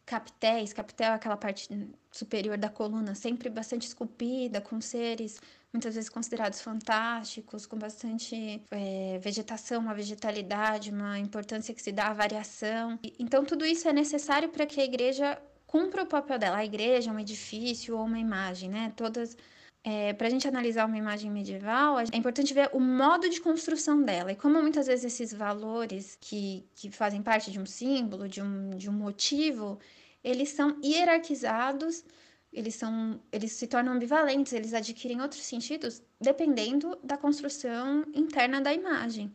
capitéis, 0.05 0.73
capitel 0.73 1.13
é 1.13 1.15
aquela 1.15 1.37
parte 1.37 1.69
superior 2.11 2.59
da 2.59 2.69
coluna, 2.69 3.15
sempre 3.15 3.49
bastante 3.49 3.87
esculpida, 3.87 4.61
com 4.61 4.81
seres 4.81 5.41
muitas 5.73 5.95
vezes 5.95 6.11
considerados 6.11 6.61
fantásticos, 6.61 7.65
com 7.65 7.79
bastante 7.79 8.63
é, 8.71 9.19
vegetação, 9.19 9.81
uma 9.81 9.95
vegetalidade, 9.95 10.91
uma 10.91 11.19
importância 11.19 11.73
que 11.73 11.81
se 11.81 11.91
dá 11.91 12.09
à 12.09 12.13
variação. 12.13 12.99
Então, 13.19 13.45
tudo 13.45 13.65
isso 13.65 13.89
é 13.89 13.93
necessário 13.93 14.51
para 14.51 14.67
que 14.67 14.81
a 14.81 14.85
igreja 14.85 15.41
cumpra 15.67 16.03
o 16.03 16.07
papel 16.07 16.39
dela. 16.39 16.59
A 16.59 16.65
igreja, 16.65 17.11
um 17.11 17.19
edifício 17.19 17.97
ou 17.97 18.05
uma 18.05 18.19
imagem, 18.19 18.69
né? 18.69 18.93
Todas. 18.95 19.37
É, 19.85 20.13
para 20.13 20.29
a 20.29 20.31
gente 20.31 20.47
analisar 20.47 20.87
uma 20.87 20.97
imagem 20.97 21.29
medieval, 21.29 21.99
é 21.99 22.17
importante 22.17 22.55
ver 22.55 22.71
o 22.73 22.79
modo 22.79 23.29
de 23.29 23.41
construção 23.41 24.01
dela 24.01 24.31
e 24.31 24.37
como 24.37 24.63
muitas 24.63 24.87
vezes 24.87 25.05
esses 25.07 25.35
valores 25.35 26.17
que, 26.21 26.65
que 26.77 26.89
fazem 26.89 27.21
parte 27.21 27.51
de 27.51 27.59
um 27.59 27.67
símbolo, 27.67 28.29
de 28.29 28.41
um, 28.41 28.71
de 28.71 28.89
um 28.89 28.93
motivo, 28.93 29.81
eles 30.23 30.51
são 30.51 30.79
hierarquizados, 30.85 32.05
eles, 32.53 32.77
são, 32.77 33.21
eles 33.33 33.53
se 33.53 33.67
tornam 33.67 33.95
ambivalentes, 33.95 34.53
eles 34.53 34.73
adquirem 34.73 35.21
outros 35.21 35.43
sentidos 35.43 36.01
dependendo 36.21 36.97
da 37.03 37.17
construção 37.17 38.05
interna 38.15 38.61
da 38.61 38.73
imagem. 38.73 39.35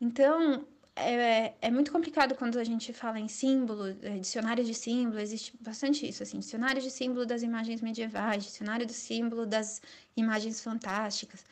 Então, 0.00 0.66
é, 0.96 1.54
é 1.60 1.70
muito 1.70 1.90
complicado 1.90 2.34
quando 2.34 2.58
a 2.58 2.64
gente 2.64 2.92
fala 2.92 3.18
em 3.18 3.28
símbolo, 3.28 3.88
é, 4.02 4.18
dicionário 4.18 4.64
de 4.64 4.74
símbolo, 4.74 5.20
existe 5.20 5.52
bastante 5.60 6.08
isso, 6.08 6.22
assim, 6.22 6.38
dicionário 6.38 6.80
de 6.80 6.90
símbolo 6.90 7.26
das 7.26 7.42
imagens 7.42 7.80
medievais, 7.80 8.44
dicionário 8.44 8.86
do 8.86 8.92
símbolo 8.92 9.44
das 9.44 9.82
imagens 10.16 10.60
fantásticas. 10.60 11.44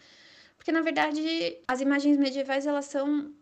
Porque, 0.56 0.70
na 0.70 0.80
verdade, 0.80 1.20
as 1.66 1.80
imagens 1.80 2.16
medievais, 2.16 2.66
elas 2.66 2.84
são 2.86 3.32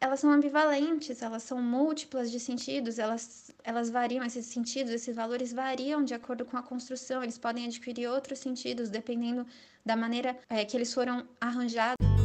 elas 0.00 0.20
são 0.20 0.30
ambivalentes, 0.30 1.22
elas 1.22 1.42
são 1.42 1.60
múltiplas 1.60 2.30
de 2.30 2.38
sentidos, 2.38 3.00
elas, 3.00 3.50
elas 3.64 3.90
variam, 3.90 4.24
esses 4.24 4.46
sentidos, 4.46 4.92
esses 4.92 5.14
valores 5.16 5.52
variam 5.52 6.04
de 6.04 6.14
acordo 6.14 6.44
com 6.44 6.56
a 6.56 6.62
construção, 6.62 7.22
eles 7.22 7.36
podem 7.36 7.66
adquirir 7.66 8.08
outros 8.08 8.38
sentidos 8.38 8.90
dependendo 8.90 9.44
da 9.84 9.96
maneira 9.96 10.38
é, 10.48 10.64
que 10.64 10.76
eles 10.76 10.94
foram 10.94 11.26
arranjados. 11.40 12.17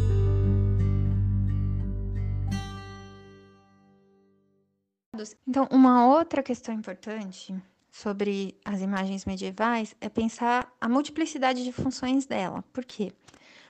Então, 5.48 5.68
uma 5.70 6.08
outra 6.08 6.42
questão 6.42 6.74
importante 6.74 7.56
sobre 7.92 8.58
as 8.66 8.82
imagens 8.82 9.26
medievais 9.26 9.96
é 10.02 10.10
pensar 10.10 10.74
a 10.82 10.90
multiplicidade 10.90 11.64
de 11.64 11.72
funções 11.72 12.26
dela. 12.26 12.64
Por 12.74 12.84
quê? 12.84 13.14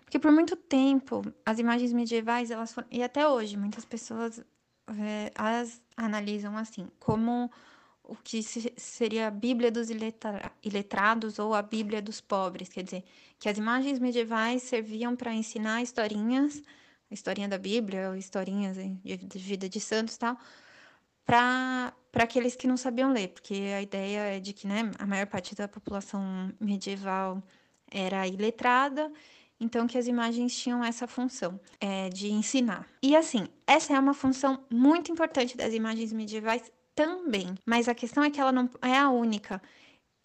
Porque 0.05 0.17
por 0.17 0.31
muito 0.31 0.55
tempo, 0.55 1.21
as 1.45 1.59
imagens 1.59 1.91
medievais, 1.91 2.49
elas 2.49 2.73
foram, 2.73 2.87
e 2.89 3.03
até 3.03 3.27
hoje, 3.27 3.57
muitas 3.57 3.83
pessoas 3.83 4.39
é, 4.87 5.31
as 5.35 5.81
analisam 5.97 6.57
assim, 6.57 6.87
como 6.99 7.51
o 8.03 8.15
que 8.15 8.41
seria 8.77 9.27
a 9.27 9.31
Bíblia 9.31 9.71
dos 9.71 9.89
iletrados 10.61 11.39
ou 11.39 11.53
a 11.53 11.61
Bíblia 11.61 12.01
dos 12.01 12.21
pobres, 12.21 12.69
quer 12.69 12.83
dizer, 12.83 13.03
que 13.39 13.49
as 13.49 13.57
imagens 13.57 13.99
medievais 13.99 14.63
serviam 14.63 15.15
para 15.15 15.33
ensinar 15.33 15.81
historinhas, 15.81 16.61
a 17.09 17.13
historinha 17.13 17.47
da 17.47 17.57
Bíblia, 17.57 18.15
historinhas 18.17 18.77
de, 18.77 19.39
vida 19.39 19.67
de 19.67 19.79
santos 19.79 20.17
tal, 20.17 20.37
para 21.25 21.93
aqueles 22.13 22.55
que 22.55 22.67
não 22.67 22.77
sabiam 22.77 23.11
ler, 23.11 23.29
porque 23.29 23.53
a 23.75 23.81
ideia 23.81 24.35
é 24.35 24.39
de 24.39 24.53
que 24.53 24.67
né, 24.67 24.91
a 24.99 25.05
maior 25.05 25.27
parte 25.27 25.55
da 25.55 25.67
população 25.67 26.53
medieval 26.59 27.41
era 27.91 28.27
iletrada 28.27 29.11
então 29.63 29.87
que 29.87 29.97
as 29.97 30.07
imagens 30.07 30.55
tinham 30.55 30.83
essa 30.83 31.07
função 31.07 31.59
é, 31.79 32.09
de 32.09 32.31
ensinar. 32.31 32.87
E 33.01 33.15
assim, 33.15 33.47
essa 33.65 33.93
é 33.93 33.99
uma 33.99 34.13
função 34.13 34.63
muito 34.69 35.11
importante 35.11 35.55
das 35.55 35.73
imagens 35.73 36.11
medievais 36.11 36.71
também, 36.93 37.55
mas 37.65 37.87
a 37.87 37.95
questão 37.95 38.23
é 38.23 38.29
que 38.29 38.39
ela 38.39 38.51
não 38.51 38.69
é 38.81 38.97
a 38.97 39.09
única. 39.09 39.61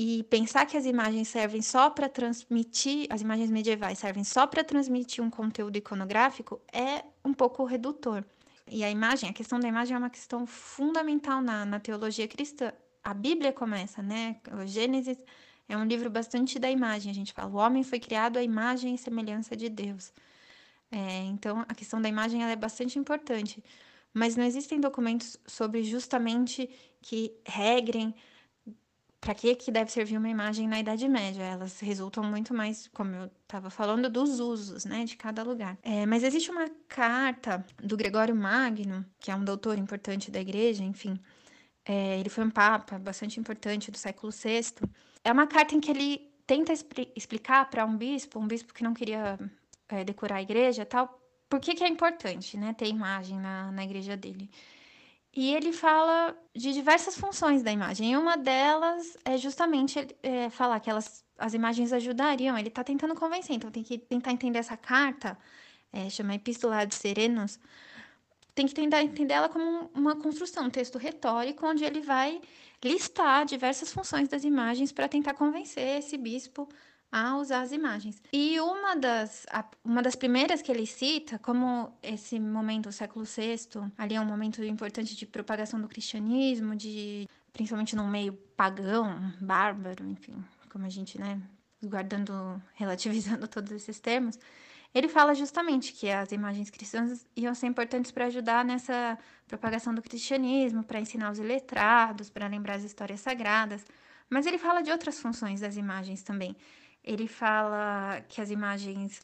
E 0.00 0.22
pensar 0.24 0.64
que 0.66 0.76
as 0.76 0.87
imagens 0.87 1.28
servem 1.28 1.61
só 1.61 1.90
para 1.90 2.08
transmitir, 2.08 3.06
as 3.11 3.20
imagens 3.20 3.50
medievais 3.50 3.98
servem 3.98 4.22
só 4.22 4.46
para 4.46 4.62
transmitir 4.62 5.24
um 5.24 5.30
conteúdo 5.30 5.76
iconográfico 5.76 6.61
é 6.72 7.04
um 7.24 7.32
pouco 7.32 7.64
redutor. 7.64 8.24
E 8.70 8.85
a 8.85 8.90
imagem, 8.90 9.31
a 9.31 9.33
questão 9.33 9.59
da 9.59 9.68
imagem 9.68 9.94
é 9.94 9.98
uma 9.98 10.11
questão 10.11 10.46
fundamental 10.46 11.40
na, 11.40 11.64
na 11.64 11.81
teologia 11.81 12.26
cristã. 12.28 12.72
A 13.02 13.14
Bíblia 13.14 13.52
começa, 13.52 14.02
né? 14.02 14.37
O 14.52 14.66
Gênesis 14.66 15.18
é 15.68 15.76
um 15.76 15.85
livro 15.85 16.11
bastante 16.11 16.59
da 16.59 16.70
imagem. 16.70 17.11
A 17.11 17.14
gente 17.14 17.33
fala, 17.33 17.50
o 17.50 17.57
homem 17.57 17.83
foi 17.83 18.00
criado 18.00 18.38
à 18.38 18.42
imagem 18.42 18.94
e 18.94 18.98
semelhança 18.98 19.57
de 19.57 19.68
Deus. 19.68 20.12
É, 20.90 21.24
então, 21.24 21.64
a 21.68 21.74
questão 21.74 22.00
da 22.00 22.09
imagem 22.09 22.44
é 22.44 22.57
bastante 22.57 22.98
importante. 22.98 23.62
Mas 24.12 24.37
não 24.37 24.44
existem 24.44 24.81
documentos 24.81 25.37
sobre 25.46 25.83
justamente 25.83 26.68
que 27.00 27.33
regrem 27.46 28.14
para 29.20 29.35
que, 29.35 29.54
que 29.54 29.70
deve 29.70 29.90
servir 29.90 30.16
uma 30.16 30.28
imagem 30.28 30.68
na 30.68 30.78
Idade 30.78 31.09
Média. 31.09 31.42
Elas 31.42 31.81
resultam 31.81 32.22
muito 32.24 32.54
mais, 32.54 32.88
como 32.88 33.14
eu 33.14 33.31
estava 33.42 33.68
falando, 33.70 34.09
dos 34.09 34.40
usos 34.40 34.85
né, 34.85 35.04
de 35.04 35.16
cada 35.16 35.42
lugar. 35.42 35.76
É, 35.83 36.07
mas 36.07 36.22
existe 36.22 36.50
uma 36.50 36.68
carta 36.88 37.64
do 37.83 37.96
Gregório 37.96 38.35
Magno, 38.35 39.04
que 39.18 39.31
é 39.31 39.35
um 39.35 39.44
doutor 39.44 39.78
importante 39.78 40.31
da 40.31 40.40
igreja, 40.40 40.85
enfim. 40.85 41.18
É, 41.85 42.18
ele 42.20 42.28
foi 42.28 42.44
um 42.44 42.50
papa 42.50 42.98
bastante 42.98 43.40
importante 43.40 43.90
do 43.90 43.98
século 43.98 44.33
VI. 44.33 44.88
É 45.24 45.33
uma 45.33 45.46
carta 45.46 45.74
em 45.74 45.81
que 45.81 45.90
ele 45.90 46.31
tenta 46.46 46.72
expli 46.72 47.11
explicar 47.16 47.68
para 47.68 47.85
um 47.85 47.96
bispo, 47.96 48.38
um 48.38 48.46
bispo 48.46 48.72
que 48.72 48.85
não 48.85 48.94
queria 48.94 49.38
é, 49.88 50.04
decorar 50.04 50.37
a 50.37 50.42
igreja 50.42 50.87
tal, 50.87 51.18
por 51.48 51.61
que, 51.61 51.74
que 51.74 51.83
é 51.83 51.88
importante 51.88 52.57
né, 52.57 52.72
ter 52.74 52.87
imagem 52.87 53.40
na, 53.40 53.72
na 53.72 53.85
igreja 53.85 54.16
dele. 54.16 54.50
E 55.40 55.55
ele 55.55 55.72
fala 55.72 56.37
de 56.53 56.72
diversas 56.72 57.16
funções 57.16 57.62
da 57.62 57.70
imagem. 57.70 58.11
E 58.11 58.16
uma 58.16 58.37
delas 58.37 59.16
é 59.24 59.37
justamente 59.37 60.09
é, 60.20 60.51
falar 60.51 60.81
que 60.81 60.90
elas, 60.90 61.24
as 61.38 61.55
imagens 61.55 61.92
ajudariam. 61.92 62.59
Ele 62.59 62.66
está 62.66 62.83
tentando 62.83 63.14
convencer, 63.14 63.55
então 63.55 63.70
tem 63.70 63.85
que 63.85 63.98
tentar 63.98 64.33
entender 64.33 64.59
essa 64.59 64.77
carta, 64.77 65.38
é, 65.92 66.11
chama 66.11 66.35
Epístola 66.35 66.85
de 66.85 66.96
Serenos. 66.96 67.61
Tem 68.53 68.66
que 68.66 68.74
tentar 68.74 69.01
entender 69.01 69.35
ela 69.35 69.48
como 69.48 69.88
uma 69.94 70.16
construção, 70.16 70.64
um 70.64 70.70
texto 70.70 70.98
retórico, 70.98 71.64
onde 71.64 71.85
ele 71.85 72.01
vai 72.01 72.40
listar 72.83 73.46
diversas 73.46 73.92
funções 73.92 74.29
das 74.29 74.42
imagens 74.42 74.90
para 74.90 75.07
tentar 75.07 75.35
convencer 75.35 75.98
esse 76.01 76.18
bispo 76.18 76.68
a 77.11 77.37
usar 77.37 77.62
as 77.62 77.73
imagens. 77.73 78.23
E 78.33 78.61
uma 78.61 78.94
das, 78.94 79.47
uma 79.85 80.03
das 80.03 80.14
primeiras 80.14 80.61
que 80.61 80.71
ele 80.71 80.87
cita, 80.87 81.38
como 81.38 81.92
esse 82.03 82.38
momento, 82.38 82.88
o 82.88 82.92
século 82.92 83.25
VI, 83.25 83.90
ali 83.97 84.14
é 84.14 84.21
um 84.21 84.27
momento 84.27 84.62
importante 84.62 85.16
de 85.16 85.27
propagação 85.27 85.81
do 85.81 85.88
cristianismo, 85.88 86.77
de 86.77 87.29
principalmente 87.53 87.97
num 87.97 88.09
meio 88.09 88.35
pagão, 88.57 89.33
bárbaro, 89.40 90.07
enfim, 90.07 90.35
como 90.71 90.85
a 90.85 90.88
gente, 90.88 91.18
né, 91.18 91.40
guardando, 91.83 92.62
relativizando 92.75 93.49
todos 93.49 93.73
esses 93.73 93.99
termos, 93.99 94.38
ele 94.94 95.09
fala 95.09 95.35
justamente 95.35 95.92
que 95.92 96.09
as 96.11 96.33
imagens 96.33 96.71
cristãs 96.71 97.27
iam 97.37 97.55
ser 97.55 97.66
importantes 97.66 98.11
para 98.11 98.27
ajudar 98.27 98.64
nessa 98.64 99.18
propagação 99.47 99.94
do 99.94 100.03
cristianismo, 100.03 100.83
para 100.83 101.01
ensinar 101.01 101.31
os 101.31 101.38
iletrados, 101.38 102.31
para 102.31 102.47
lembrar 102.47 102.77
as 102.77 102.85
histórias 102.85 103.21
sagradas. 103.21 103.85
Mas 104.31 104.47
ele 104.47 104.59
fala 104.59 104.83
de 104.83 104.90
outras 104.90 105.21
funções 105.21 105.61
das 105.61 105.77
imagens 105.77 106.23
também. 106.23 106.57
Ele 107.02 107.26
fala 107.26 108.20
que 108.28 108.40
as 108.40 108.50
imagens 108.50 109.22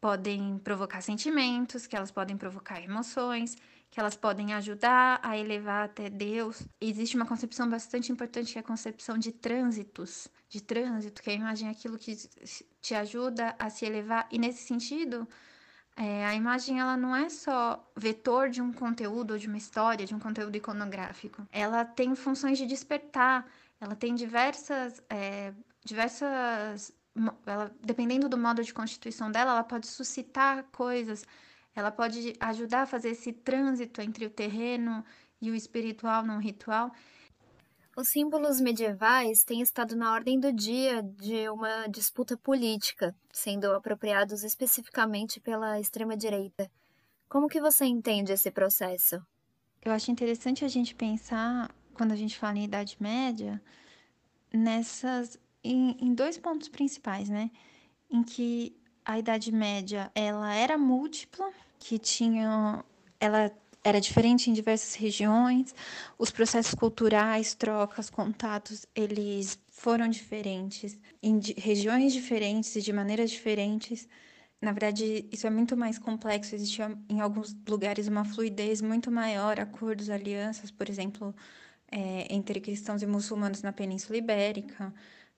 podem 0.00 0.58
provocar 0.58 1.00
sentimentos, 1.00 1.86
que 1.86 1.96
elas 1.96 2.10
podem 2.10 2.36
provocar 2.36 2.82
emoções, 2.82 3.56
que 3.90 4.00
elas 4.00 4.16
podem 4.16 4.52
ajudar 4.52 5.20
a 5.22 5.38
elevar 5.38 5.84
até 5.84 6.10
Deus. 6.10 6.66
Existe 6.80 7.16
uma 7.16 7.24
concepção 7.24 7.70
bastante 7.70 8.10
importante 8.10 8.52
que 8.52 8.58
é 8.58 8.60
a 8.60 8.64
concepção 8.64 9.16
de 9.16 9.32
trânsitos, 9.32 10.28
de 10.48 10.60
trânsito, 10.60 11.22
que 11.22 11.30
a 11.30 11.34
imagem 11.34 11.68
é 11.68 11.70
aquilo 11.70 11.96
que 11.96 12.14
te 12.82 12.94
ajuda 12.94 13.54
a 13.58 13.70
se 13.70 13.86
elevar. 13.86 14.28
E 14.30 14.38
nesse 14.38 14.66
sentido, 14.66 15.26
é, 15.96 16.26
a 16.26 16.34
imagem 16.34 16.80
ela 16.80 16.96
não 16.96 17.14
é 17.14 17.28
só 17.28 17.88
vetor 17.96 18.50
de 18.50 18.60
um 18.60 18.72
conteúdo 18.72 19.32
ou 19.32 19.38
de 19.38 19.46
uma 19.46 19.56
história, 19.56 20.04
de 20.04 20.14
um 20.14 20.18
conteúdo 20.18 20.56
iconográfico. 20.56 21.46
Ela 21.52 21.84
tem 21.84 22.14
funções 22.16 22.58
de 22.58 22.66
despertar. 22.66 23.46
Ela 23.80 23.94
tem 23.94 24.14
diversas, 24.14 25.00
é, 25.08 25.54
diversas 25.84 26.92
ela, 27.46 27.70
dependendo 27.80 28.28
do 28.28 28.36
modo 28.36 28.62
de 28.62 28.74
constituição 28.74 29.30
dela, 29.30 29.52
ela 29.52 29.64
pode 29.64 29.86
suscitar 29.86 30.64
coisas, 30.72 31.24
ela 31.74 31.90
pode 31.90 32.34
ajudar 32.40 32.82
a 32.82 32.86
fazer 32.86 33.10
esse 33.10 33.32
trânsito 33.32 34.00
entre 34.00 34.26
o 34.26 34.30
terreno 34.30 35.04
e 35.40 35.50
o 35.50 35.54
espiritual 35.54 36.24
não 36.24 36.38
ritual. 36.38 36.92
Os 37.96 38.08
símbolos 38.08 38.60
medievais 38.60 39.44
têm 39.44 39.60
estado 39.60 39.94
na 39.94 40.12
ordem 40.12 40.40
do 40.40 40.52
dia 40.52 41.00
de 41.02 41.48
uma 41.48 41.86
disputa 41.86 42.36
política, 42.36 43.14
sendo 43.32 43.72
apropriados 43.72 44.42
especificamente 44.42 45.40
pela 45.40 45.78
extrema-direita. 45.78 46.68
Como 47.28 47.48
que 47.48 47.60
você 47.60 47.84
entende 47.84 48.32
esse 48.32 48.50
processo? 48.50 49.24
Eu 49.80 49.92
acho 49.92 50.10
interessante 50.10 50.64
a 50.64 50.68
gente 50.68 50.94
pensar, 50.94 51.72
quando 51.92 52.10
a 52.10 52.16
gente 52.16 52.36
fala 52.36 52.58
em 52.58 52.64
Idade 52.64 52.96
Média, 52.98 53.62
nessas 54.52 55.38
em, 55.64 55.96
em 56.00 56.14
dois 56.14 56.38
pontos 56.38 56.68
principais, 56.68 57.28
né? 57.28 57.50
Em 58.10 58.22
que 58.22 58.76
a 59.04 59.18
Idade 59.18 59.50
Média 59.50 60.10
ela 60.14 60.54
era 60.54 60.78
múltipla, 60.78 61.50
que 61.78 61.98
tinha, 61.98 62.84
ela 63.18 63.50
era 63.82 64.00
diferente 64.00 64.48
em 64.48 64.52
diversas 64.54 64.94
regiões, 64.94 65.74
os 66.18 66.30
processos 66.30 66.74
culturais, 66.74 67.54
trocas, 67.54 68.08
contatos, 68.08 68.86
eles 68.94 69.58
foram 69.68 70.08
diferentes 70.08 70.98
em 71.22 71.38
regiões 71.58 72.12
diferentes 72.14 72.74
e 72.76 72.80
de 72.80 72.92
maneiras 72.92 73.30
diferentes. 73.30 74.08
Na 74.62 74.72
verdade, 74.72 75.26
isso 75.30 75.46
é 75.46 75.50
muito 75.50 75.76
mais 75.76 75.98
complexo. 75.98 76.54
Existia 76.54 76.96
em 77.10 77.20
alguns 77.20 77.54
lugares 77.68 78.08
uma 78.08 78.24
fluidez 78.24 78.80
muito 78.80 79.10
maior, 79.10 79.60
acordos, 79.60 80.08
alianças, 80.08 80.70
por 80.70 80.88
exemplo, 80.88 81.34
é, 81.92 82.26
entre 82.34 82.60
cristãos 82.60 83.02
e 83.02 83.06
muçulmanos 83.06 83.60
na 83.60 83.72
Península 83.72 84.16
Ibérica. 84.16 84.94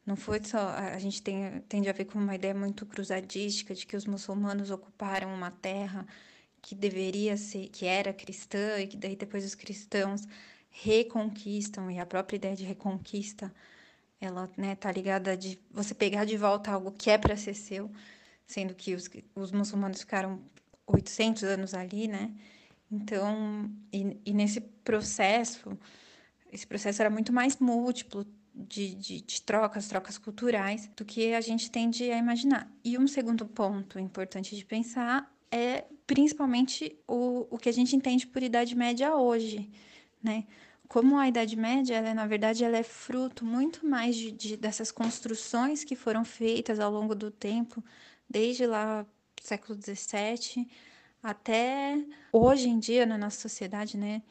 Não 0.07 0.15
foi 0.15 0.41
só. 0.45 0.69
A 0.69 0.99
gente 0.99 1.21
tem, 1.21 1.61
tende 1.69 1.89
a 1.89 1.93
ver 1.93 2.05
com 2.05 2.19
uma 2.19 2.35
ideia 2.37 2.55
muito 2.55 2.87
cruzadística 2.87 3.75
de 3.75 3.85
que 3.85 3.97
os 3.97 4.07
muçulmanos 4.07 4.71
ocuparam 4.71 5.35
uma 5.35 5.51
terra 5.51 6.07
que 6.63 6.75
deveria 6.75 7.37
ser, 7.37 7.69
que 7.69 7.87
era 7.87 8.13
cristã, 8.13 8.79
e 8.81 8.87
que 8.87 8.97
daí 8.97 9.17
depois 9.17 9.45
os 9.45 9.55
cristãos 9.55 10.27
reconquistam, 10.71 11.91
e 11.91 11.99
a 11.99 12.07
própria 12.07 12.37
ideia 12.37 12.57
de 12.57 12.65
reconquista, 12.65 13.53
ela 14.21 14.51
né, 14.57 14.75
tá 14.77 14.91
ligada 14.93 15.37
de 15.37 15.59
você 15.71 15.95
pegar 15.95 16.25
de 16.25 16.37
volta 16.37 16.71
algo 16.71 16.93
que 16.93 17.11
é 17.11 17.19
para 17.19 17.37
ser 17.37 17.55
seu, 17.55 17.91
sendo 18.47 18.75
que 18.75 18.95
os, 18.95 19.09
os 19.35 19.53
muçulmanos 19.53 20.01
ficaram 20.01 20.41
800 20.87 21.43
anos 21.45 21.75
ali, 21.75 22.09
né? 22.09 22.33
Então, 22.91 23.71
e, 23.93 24.17
e 24.25 24.33
nesse 24.33 24.61
processo, 24.61 25.77
esse 26.53 26.67
processo 26.67 27.03
era 27.03 27.11
muito 27.11 27.33
mais 27.33 27.59
múltiplo, 27.59 28.27
de, 28.57 28.95
de, 28.95 29.21
de, 29.21 29.43
trocas, 29.43 29.87
trocas 29.87 30.17
culturais, 30.17 30.91
do 30.97 31.05
que 31.05 31.35
a 31.35 31.41
gente 31.41 31.71
tende 31.71 32.11
a 32.11 32.17
imaginar. 32.17 32.71
E 32.83 32.97
um 32.97 33.07
segundo 33.07 33.45
ponto 33.47 33.99
importante 33.99 34.57
de 34.57 34.65
pensar 34.65 35.31
é 35.51 35.85
principalmente 36.07 36.97
o, 37.07 37.47
o 37.51 37.59
que 37.59 37.69
a 37.69 37.73
gente 37.73 37.95
entende 37.95 38.27
por 38.27 38.43
Idade 38.43 38.75
Média 38.75 39.15
hoje, 39.15 39.71
né? 40.23 40.47
Como 40.89 41.19
a 41.19 41.29
Idade 41.29 41.57
Média, 41.57 41.97
ela, 41.97 42.09
é, 42.11 42.15
na 42.15 42.27
verdade, 42.27 42.65
ela 42.65 42.77
é 42.77 42.83
fruto 42.83 43.45
muito 43.45 43.85
mais 43.85 44.15
de, 44.17 44.31
de, 44.31 44.57
dessas 44.57 44.93
construções 44.93 45.83
que 45.85 45.97
foram 45.97 46.25
feitas 46.25 46.79
ao 46.79 46.91
longo 46.93 47.15
do 47.15 47.31
tempo, 47.31 47.85
desde 48.29 48.67
lá 48.67 49.05
século 49.43 49.79
XVII 49.79 50.69
até 51.23 52.05
hoje 52.33 52.69
em 52.69 52.79
dia 52.79 53.05
na 53.05 53.19
nossa 53.19 53.41
sociedade, 53.41 53.97
né? 53.97 54.23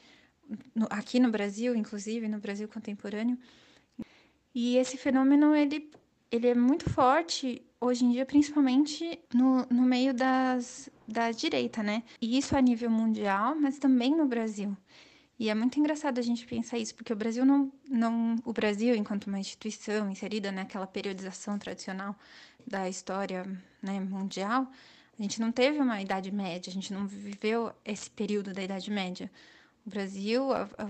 Aqui 0.89 1.19
no 1.19 1.29
Brasil, 1.29 1.75
inclusive, 1.75 2.27
no 2.27 2.39
Brasil 2.39 2.67
contemporâneo, 2.67 3.37
e 4.55 4.77
esse 4.77 4.95
fenômeno, 4.95 5.53
ele, 5.53 5.91
ele 6.31 6.47
é 6.47 6.55
muito 6.55 6.89
forte 6.89 7.61
hoje 7.79 8.05
em 8.05 8.11
dia, 8.11 8.25
principalmente 8.25 9.19
no, 9.33 9.65
no 9.65 9.81
meio 9.83 10.13
das, 10.13 10.89
da 11.05 11.29
direita, 11.31 11.83
né? 11.83 12.03
E 12.21 12.37
isso 12.37 12.55
a 12.55 12.61
nível 12.61 12.89
mundial, 12.89 13.53
mas 13.53 13.77
também 13.77 14.15
no 14.15 14.25
Brasil. 14.25 14.75
E 15.37 15.49
é 15.49 15.53
muito 15.53 15.77
engraçado 15.77 16.17
a 16.19 16.21
gente 16.21 16.47
pensar 16.47 16.77
isso, 16.77 16.95
porque 16.95 17.11
o 17.11 17.15
Brasil 17.17 17.45
não, 17.45 17.69
não 17.89 18.37
o 18.45 18.53
Brasil, 18.53 18.95
enquanto 18.95 19.27
uma 19.27 19.37
instituição 19.37 20.09
inserida 20.09 20.53
naquela 20.53 20.87
periodização 20.87 21.59
tradicional 21.59 22.15
da 22.65 22.87
história 22.87 23.43
né, 23.81 23.99
mundial, 23.99 24.71
a 25.19 25.21
gente 25.21 25.41
não 25.41 25.51
teve 25.51 25.79
uma 25.79 26.01
Idade 26.01 26.31
Média, 26.31 26.69
a 26.69 26.73
gente 26.73 26.93
não 26.93 27.05
viveu 27.05 27.73
esse 27.83 28.09
período 28.09 28.53
da 28.53 28.63
Idade 28.63 28.89
Média. 28.89 29.29
O 29.85 29.89
Brasil, 29.89 30.45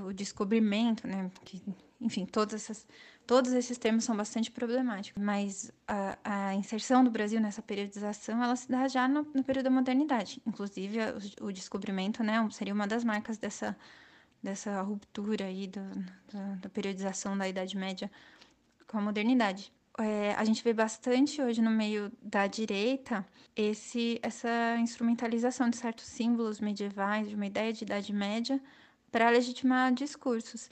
o 0.07 0.13
descobrimento, 0.13 1.07
né, 1.07 1.31
que, 1.43 1.61
enfim, 1.99 2.27
todas 2.27 2.61
essas 2.61 2.85
Todos 3.27 3.53
esses 3.53 3.77
termos 3.77 4.03
são 4.03 4.15
bastante 4.15 4.51
problemáticos, 4.51 5.21
mas 5.21 5.71
a, 5.87 6.17
a 6.23 6.55
inserção 6.55 7.03
do 7.03 7.09
Brasil 7.09 7.41
nessa 7.41 7.61
periodização 7.61 8.43
ela 8.43 8.55
se 8.55 8.69
dá 8.69 8.87
já 8.87 9.07
no, 9.07 9.23
no 9.33 9.43
período 9.43 9.65
da 9.65 9.71
modernidade. 9.71 10.39
Inclusive, 10.45 10.99
o, 11.41 11.47
o, 11.47 11.51
descobrimento 11.51 12.23
né, 12.23 12.47
seria 12.51 12.73
uma 12.73 12.85
das 12.85 13.03
marcas 13.03 13.39
dessa, 13.39 13.75
dessa 14.43 14.79
ruptura 14.81 15.45
aí 15.45 15.65
do, 15.65 15.81
do, 15.81 16.55
da 16.61 16.69
periodização 16.69 17.35
da 17.35 17.49
Idade 17.49 17.75
Média 17.75 18.11
com 18.85 18.99
a 18.99 19.01
modernidade. 19.01 19.73
É, 19.97 20.33
a 20.33 20.43
gente 20.43 20.63
vê 20.63 20.73
bastante 20.73 21.41
hoje 21.41 21.61
no 21.61 21.71
meio 21.71 22.11
da 22.21 22.45
direita 22.47 23.25
esse, 23.55 24.19
essa 24.21 24.77
instrumentalização 24.77 25.69
de 25.69 25.77
certos 25.77 26.05
símbolos 26.05 26.59
medievais, 26.59 27.29
de 27.29 27.35
uma 27.35 27.45
ideia 27.45 27.71
de 27.71 27.85
Idade 27.85 28.13
Média, 28.13 28.61
para 29.09 29.29
legitimar 29.29 29.93
discursos. 29.93 30.69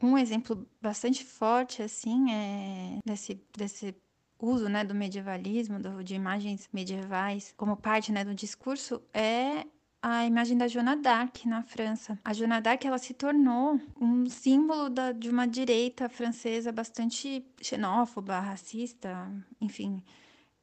Um 0.00 0.16
exemplo 0.16 0.66
bastante 0.80 1.24
forte, 1.24 1.82
assim, 1.82 2.30
é 2.30 2.98
desse, 3.04 3.42
desse 3.56 3.94
uso 4.40 4.68
né, 4.68 4.84
do 4.84 4.94
medievalismo, 4.94 5.80
do, 5.80 6.04
de 6.04 6.14
imagens 6.14 6.68
medievais 6.72 7.52
como 7.56 7.76
parte 7.76 8.12
né, 8.12 8.24
do 8.24 8.34
discurso, 8.34 9.02
é 9.12 9.66
a 10.00 10.24
imagem 10.24 10.56
da 10.56 10.68
Joana 10.68 10.96
d'Arc 10.96 11.44
na 11.44 11.62
França. 11.62 12.18
A 12.24 12.32
Joana 12.32 12.60
d'Arc 12.60 12.84
ela 12.84 12.98
se 12.98 13.12
tornou 13.12 13.80
um 14.00 14.28
símbolo 14.28 14.88
da, 14.88 15.10
de 15.10 15.28
uma 15.28 15.46
direita 15.46 16.08
francesa 16.08 16.70
bastante 16.70 17.44
xenófoba, 17.60 18.38
racista, 18.38 19.28
enfim, 19.60 20.00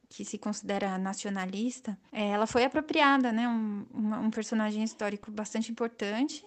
que 0.08 0.24
se 0.24 0.38
considera 0.38 0.96
nacionalista. 0.96 1.98
É, 2.10 2.30
ela 2.30 2.46
foi 2.46 2.64
apropriada, 2.64 3.30
né, 3.30 3.46
um, 3.46 3.86
um 3.92 4.30
personagem 4.30 4.82
histórico 4.82 5.30
bastante 5.30 5.70
importante 5.70 6.42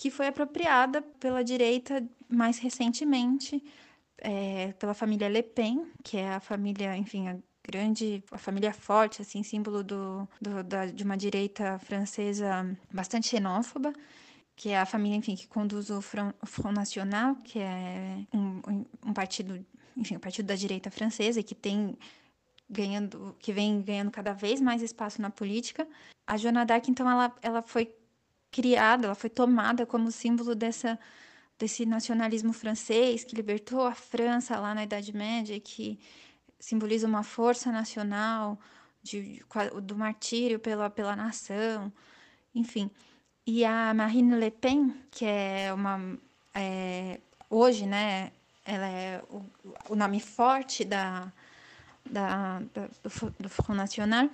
que 0.00 0.10
foi 0.10 0.28
apropriada 0.28 1.02
pela 1.02 1.44
direita 1.44 2.02
mais 2.26 2.58
recentemente, 2.58 3.62
é, 4.16 4.72
pela 4.78 4.94
família 4.94 5.28
Le 5.28 5.42
Pen, 5.42 5.92
que 6.02 6.16
é 6.16 6.36
a 6.36 6.40
família, 6.40 6.96
enfim, 6.96 7.28
a 7.28 7.36
grande, 7.62 8.24
a 8.30 8.38
família 8.38 8.72
forte, 8.72 9.20
assim, 9.20 9.42
símbolo 9.42 9.84
do, 9.84 10.26
do 10.40 10.64
da, 10.64 10.86
de 10.86 11.04
uma 11.04 11.18
direita 11.18 11.78
francesa 11.80 12.74
bastante 12.90 13.28
xenófoba, 13.28 13.92
que 14.56 14.70
é 14.70 14.78
a 14.78 14.86
família, 14.86 15.18
enfim, 15.18 15.36
que 15.36 15.46
conduz 15.46 15.90
o 15.90 16.00
Front, 16.00 16.34
Front 16.44 16.76
National, 16.76 17.34
que 17.44 17.58
é 17.58 18.24
um, 18.32 18.86
um 19.04 19.12
partido, 19.12 19.62
enfim, 19.94 20.16
um 20.16 20.20
partido 20.20 20.46
da 20.46 20.54
direita 20.54 20.90
francesa, 20.90 21.42
que 21.42 21.54
tem 21.54 21.94
ganhando, 22.70 23.36
que 23.38 23.52
vem 23.52 23.82
ganhando 23.82 24.10
cada 24.10 24.32
vez 24.32 24.62
mais 24.62 24.80
espaço 24.80 25.20
na 25.20 25.28
política. 25.28 25.86
A 26.26 26.38
Joana 26.38 26.64
d'Arc, 26.64 26.88
então, 26.88 27.10
ela, 27.10 27.36
ela 27.42 27.60
foi 27.60 27.99
criada, 28.50 29.06
ela 29.06 29.14
foi 29.14 29.30
tomada 29.30 29.86
como 29.86 30.10
símbolo 30.10 30.54
dessa 30.54 30.98
desse 31.60 31.84
nacionalismo 31.84 32.54
francês 32.54 33.22
que 33.22 33.36
libertou 33.36 33.82
a 33.86 33.94
França 33.94 34.58
lá 34.58 34.74
na 34.74 34.82
Idade 34.82 35.14
Média, 35.14 35.60
que 35.60 36.00
simboliza 36.58 37.06
uma 37.06 37.22
força 37.22 37.70
nacional 37.70 38.58
de, 39.02 39.44
do 39.82 39.94
martírio 39.94 40.58
pela, 40.58 40.88
pela 40.88 41.14
nação, 41.14 41.92
enfim. 42.54 42.90
E 43.46 43.62
a 43.62 43.92
Marine 43.92 44.36
Le 44.36 44.50
Pen, 44.50 44.94
que 45.10 45.26
é 45.26 45.70
uma 45.72 46.18
é, 46.54 47.20
hoje, 47.50 47.84
né, 47.84 48.32
ela 48.64 48.86
é 48.88 49.22
o, 49.28 49.44
o 49.90 49.94
nome 49.94 50.18
forte 50.18 50.82
da, 50.82 51.30
da, 52.08 52.60
da 52.72 52.86
do, 53.02 53.34
do 53.38 53.48
Front 53.50 53.76
National, 53.76 54.30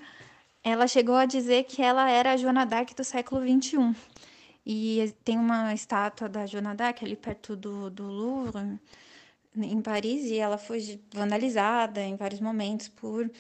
ela 0.69 0.89
chegou 0.89 1.15
a 1.15 1.27
dizer 1.27 1.63
que 1.63 1.81
ela 1.81 2.11
era 2.11 2.33
a 2.33 2.37
Joana 2.37 2.67
d'Arc 2.67 2.93
do 2.93 3.05
século 3.05 3.41
XXI. 3.41 3.95
E 4.67 5.15
tem 5.25 5.39
uma 5.39 5.73
estátua 5.73 6.29
da 6.29 6.45
Joana 6.45 6.75
d'Arc 6.75 7.05
ali 7.05 7.15
perto 7.15 7.55
do, 7.55 7.89
do 7.89 8.03
Louvre, 8.03 8.77
em 9.57 9.81
Paris, 9.81 10.25
e 10.25 10.39
ela 10.39 10.59
foi 10.59 11.01
vandalizada 11.15 12.03
em 12.03 12.17
vários 12.17 12.41
momentos 12.41 12.89
por 12.89 13.31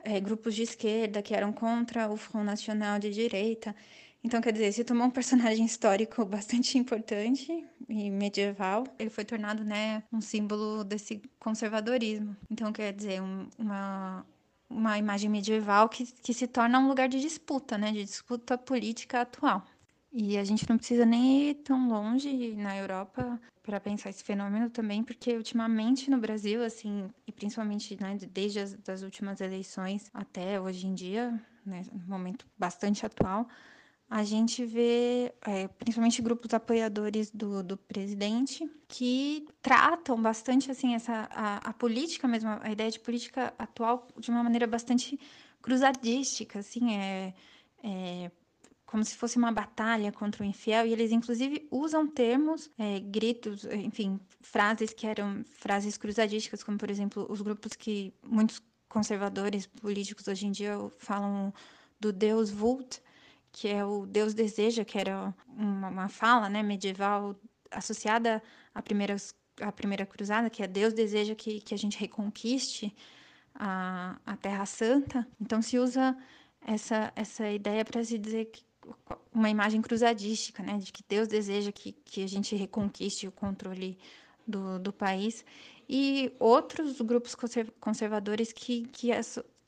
é, 0.00 0.20
grupos 0.20 0.54
de 0.54 0.62
esquerda 0.62 1.22
que 1.22 1.34
eram 1.34 1.54
contra 1.54 2.06
o 2.10 2.18
Front 2.18 2.44
Nacional 2.44 2.98
de 2.98 3.10
direita. 3.10 3.74
Então, 4.22 4.42
quer 4.42 4.52
dizer, 4.52 4.70
se 4.72 4.84
tomou 4.84 5.06
um 5.06 5.10
personagem 5.10 5.64
histórico 5.64 6.22
bastante 6.26 6.76
importante 6.76 7.66
e 7.88 8.10
medieval, 8.10 8.84
ele 8.98 9.08
foi 9.08 9.24
tornado, 9.24 9.64
né, 9.64 10.02
um 10.12 10.20
símbolo 10.20 10.84
desse 10.84 11.22
conservadorismo. 11.38 12.36
Então, 12.50 12.70
quer 12.74 12.92
dizer, 12.92 13.22
um, 13.22 13.48
uma, 13.58 14.24
uma 14.68 14.98
imagem 14.98 15.30
medieval 15.30 15.88
que, 15.88 16.06
que 16.06 16.34
se 16.34 16.46
torna 16.46 16.78
um 16.78 16.88
lugar 16.88 17.08
de 17.08 17.20
disputa, 17.20 17.78
né? 17.78 17.92
De 17.92 18.04
disputa 18.04 18.56
política 18.58 19.20
atual. 19.20 19.64
E 20.12 20.38
a 20.38 20.44
gente 20.44 20.68
não 20.68 20.76
precisa 20.76 21.04
nem 21.04 21.50
ir 21.50 21.54
tão 21.56 21.88
longe 21.88 22.54
na 22.54 22.76
Europa 22.76 23.40
para 23.64 23.80
pensar 23.80 24.10
esse 24.10 24.22
fenômeno 24.22 24.70
também, 24.70 25.02
porque 25.02 25.36
ultimamente 25.36 26.08
no 26.10 26.18
Brasil, 26.18 26.62
assim, 26.62 27.10
e 27.26 27.32
principalmente 27.32 28.00
né, 28.00 28.16
desde 28.30 28.60
as 28.60 28.74
das 28.74 29.02
últimas 29.02 29.40
eleições 29.40 30.08
até 30.14 30.60
hoje 30.60 30.86
em 30.86 30.94
dia, 30.94 31.40
né, 31.66 31.82
momento 32.06 32.46
bastante 32.56 33.04
atual, 33.04 33.48
a 34.14 34.22
gente 34.22 34.64
vê, 34.64 35.34
é, 35.44 35.66
principalmente 35.66 36.22
grupos 36.22 36.54
apoiadores 36.54 37.32
do, 37.32 37.64
do 37.64 37.76
presidente, 37.76 38.64
que 38.86 39.44
tratam 39.60 40.22
bastante 40.22 40.70
assim 40.70 40.94
essa 40.94 41.28
a, 41.32 41.56
a, 41.56 41.72
política 41.72 42.28
mesmo, 42.28 42.48
a 42.60 42.70
ideia 42.70 42.88
de 42.92 43.00
política 43.00 43.52
atual 43.58 44.06
de 44.16 44.30
uma 44.30 44.40
maneira 44.44 44.68
bastante 44.68 45.18
cruzadística, 45.60 46.60
assim, 46.60 46.94
é, 46.94 47.34
é 47.82 48.30
como 48.86 49.04
se 49.04 49.16
fosse 49.16 49.36
uma 49.36 49.50
batalha 49.50 50.12
contra 50.12 50.44
o 50.44 50.46
infiel, 50.46 50.86
e 50.86 50.92
eles 50.92 51.10
inclusive 51.10 51.66
usam 51.68 52.06
termos, 52.06 52.70
é, 52.78 53.00
gritos, 53.00 53.64
enfim, 53.64 54.20
frases 54.40 54.92
que 54.92 55.08
eram 55.08 55.42
frases 55.58 55.98
cruzadísticas, 55.98 56.62
como 56.62 56.78
por 56.78 56.88
exemplo 56.88 57.26
os 57.28 57.42
grupos 57.42 57.72
que 57.72 58.14
muitos 58.22 58.62
conservadores 58.88 59.66
políticos 59.66 60.28
hoje 60.28 60.46
em 60.46 60.52
dia 60.52 60.78
falam 60.98 61.52
do 61.98 62.12
Deus 62.12 62.48
Vult, 62.48 63.02
que 63.54 63.68
é 63.68 63.84
o 63.84 64.04
Deus 64.04 64.34
deseja, 64.34 64.84
que 64.84 64.98
era 64.98 65.32
uma, 65.46 65.88
uma 65.88 66.08
fala 66.08 66.48
né, 66.48 66.60
medieval 66.60 67.36
associada 67.70 68.42
à 68.74 68.82
primeira, 68.82 69.14
à 69.60 69.70
primeira 69.70 70.04
cruzada, 70.04 70.50
que 70.50 70.60
é 70.60 70.66
Deus 70.66 70.92
deseja 70.92 71.36
que, 71.36 71.60
que 71.60 71.72
a 71.72 71.78
gente 71.78 71.96
reconquiste 71.96 72.92
a, 73.54 74.18
a 74.26 74.36
Terra 74.36 74.66
Santa. 74.66 75.24
Então 75.40 75.62
se 75.62 75.78
usa 75.78 76.16
essa, 76.66 77.12
essa 77.14 77.48
ideia 77.48 77.84
para 77.84 78.02
se 78.02 78.18
dizer 78.18 78.46
que 78.46 78.64
uma 79.32 79.48
imagem 79.48 79.80
cruzadística, 79.80 80.60
né, 80.60 80.76
de 80.78 80.90
que 80.90 81.04
Deus 81.08 81.28
deseja 81.28 81.70
que, 81.70 81.92
que 81.92 82.24
a 82.24 82.28
gente 82.28 82.56
reconquiste 82.56 83.28
o 83.28 83.32
controle 83.32 83.96
do, 84.44 84.80
do 84.80 84.92
país, 84.92 85.44
e 85.88 86.32
outros 86.40 87.00
grupos 87.00 87.36
conservadores 87.80 88.52
que, 88.52 88.82
que, 88.88 89.10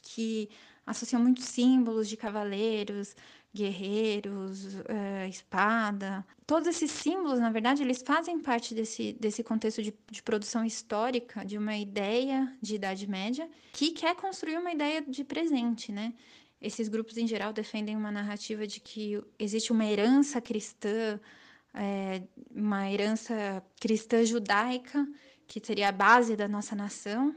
que 0.02 0.50
associam 0.84 1.22
muitos 1.22 1.44
símbolos 1.44 2.08
de 2.08 2.16
cavaleiros, 2.16 3.14
guerreiros, 3.56 4.74
uh, 4.74 5.26
espada. 5.28 6.24
Todos 6.46 6.68
esses 6.68 6.90
símbolos, 6.90 7.40
na 7.40 7.50
verdade, 7.50 7.82
eles 7.82 8.02
fazem 8.02 8.38
parte 8.38 8.74
desse, 8.74 9.14
desse 9.14 9.42
contexto 9.42 9.82
de, 9.82 9.94
de, 10.10 10.22
produção 10.22 10.64
histórica 10.64 11.44
de 11.44 11.56
uma 11.56 11.76
ideia 11.76 12.54
de 12.60 12.74
Idade 12.74 13.08
Média 13.08 13.48
que 13.72 13.92
quer 13.92 14.14
construir 14.14 14.58
uma 14.58 14.72
ideia 14.72 15.00
de 15.02 15.24
presente, 15.24 15.90
né? 15.90 16.12
Esses 16.60 16.88
grupos, 16.88 17.16
em 17.16 17.26
geral, 17.26 17.52
defendem 17.52 17.96
uma 17.96 18.10
narrativa 18.10 18.66
de 18.66 18.80
que 18.80 19.22
existe 19.38 19.72
uma 19.72 19.84
herança 19.84 20.40
cristã, 20.40 21.18
é, 21.74 22.22
uma 22.54 22.90
herança 22.90 23.62
cristã 23.80 24.24
judaica, 24.24 25.06
que 25.46 25.60
seria 25.64 25.88
a 25.88 25.92
base 25.92 26.34
da 26.36 26.48
nossa 26.48 26.74
nação, 26.74 27.34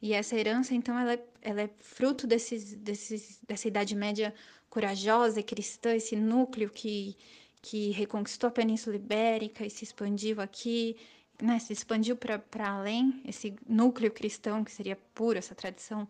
e 0.00 0.12
essa 0.12 0.36
herança, 0.36 0.74
então, 0.74 0.98
ela 0.98 1.14
é, 1.14 1.24
ela 1.42 1.62
é 1.62 1.70
fruto 1.80 2.26
desses, 2.26 2.74
desses, 2.74 3.40
dessa 3.46 3.66
Idade 3.66 3.94
Média 3.94 4.34
corajosa 4.76 5.40
e 5.40 5.42
cristã, 5.42 5.94
esse 5.94 6.14
núcleo 6.14 6.68
que, 6.68 7.16
que 7.62 7.92
reconquistou 7.92 8.48
a 8.48 8.50
Península 8.50 8.96
Ibérica 8.96 9.64
e 9.64 9.70
se 9.70 9.84
expandiu 9.84 10.38
aqui, 10.38 10.98
né, 11.40 11.58
se 11.58 11.72
expandiu 11.72 12.14
para 12.14 12.68
além, 12.68 13.22
esse 13.24 13.56
núcleo 13.66 14.10
cristão, 14.10 14.62
que 14.62 14.70
seria 14.70 14.94
puro, 15.14 15.38
essa 15.38 15.54
tradição 15.54 16.06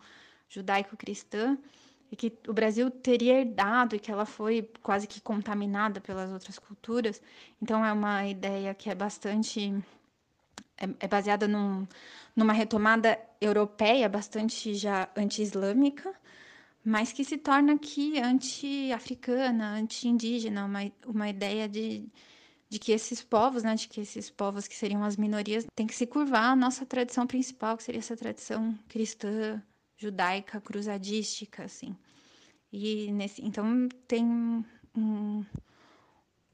judaico-cristã, 0.48 1.56
e 2.10 2.16
que 2.16 2.32
o 2.48 2.52
Brasil 2.52 2.90
teria 2.90 3.38
herdado 3.38 3.94
e 3.94 4.00
que 4.00 4.10
ela 4.10 4.26
foi 4.26 4.68
quase 4.82 5.06
que 5.06 5.20
contaminada 5.20 6.00
pelas 6.00 6.32
outras 6.32 6.58
culturas. 6.58 7.22
Então, 7.62 7.84
é 7.84 7.92
uma 7.92 8.26
ideia 8.26 8.74
que 8.74 8.90
é 8.90 8.96
bastante. 8.96 9.72
é, 10.76 10.88
é 10.98 11.06
baseada 11.06 11.46
num, 11.46 11.86
numa 12.34 12.52
retomada 12.52 13.16
europeia, 13.40 14.08
bastante 14.08 14.74
já 14.74 15.08
anti-islâmica 15.16 16.12
mas 16.86 17.12
que 17.12 17.24
se 17.24 17.36
torna 17.36 17.72
aqui 17.72 18.16
anti-africana, 18.20 19.72
anti-indígena, 19.72 20.64
uma, 20.64 20.92
uma 21.04 21.28
ideia 21.28 21.68
de, 21.68 22.08
de 22.68 22.78
que 22.78 22.92
esses 22.92 23.24
povos, 23.24 23.64
né, 23.64 23.74
de 23.74 23.88
que 23.88 24.02
esses 24.02 24.30
povos 24.30 24.68
que 24.68 24.76
seriam 24.76 25.02
as 25.02 25.16
minorias, 25.16 25.66
têm 25.74 25.84
que 25.84 25.96
se 25.96 26.06
curvar 26.06 26.52
à 26.52 26.54
nossa 26.54 26.86
tradição 26.86 27.26
principal, 27.26 27.76
que 27.76 27.82
seria 27.82 27.98
essa 27.98 28.16
tradição 28.16 28.78
cristã, 28.86 29.60
judaica, 29.96 30.60
cruzadística, 30.60 31.64
assim. 31.64 31.96
E 32.72 33.10
nesse, 33.10 33.44
então 33.44 33.88
tem 34.06 34.24
um, 34.24 35.44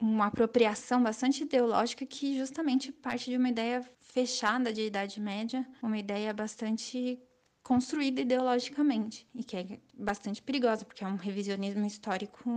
uma 0.00 0.28
apropriação 0.28 1.02
bastante 1.02 1.42
ideológica 1.42 2.06
que 2.06 2.38
justamente 2.38 2.90
parte 2.90 3.30
de 3.30 3.36
uma 3.36 3.50
ideia 3.50 3.86
fechada 4.00 4.72
de 4.72 4.86
Idade 4.86 5.20
Média, 5.20 5.68
uma 5.82 5.98
ideia 5.98 6.32
bastante 6.32 7.20
construída 7.62 8.20
ideologicamente 8.20 9.26
e 9.34 9.44
que 9.44 9.56
é 9.56 9.80
bastante 9.94 10.42
perigosa, 10.42 10.84
porque 10.84 11.04
é 11.04 11.06
um 11.06 11.16
revisionismo 11.16 11.86
histórico 11.86 12.50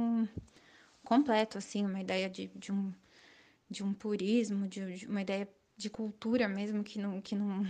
completo, 1.03 1.57
assim, 1.57 1.85
uma 1.85 2.01
ideia 2.01 2.29
de, 2.29 2.47
de, 2.55 2.71
um, 2.71 2.91
de 3.69 3.83
um 3.83 3.93
purismo, 3.93 4.67
de, 4.67 4.97
de 4.97 5.07
uma 5.07 5.21
ideia 5.21 5.47
de 5.77 5.89
cultura 5.89 6.47
mesmo 6.47 6.83
que 6.83 6.99
não, 6.99 7.21
que 7.21 7.35
não, 7.35 7.63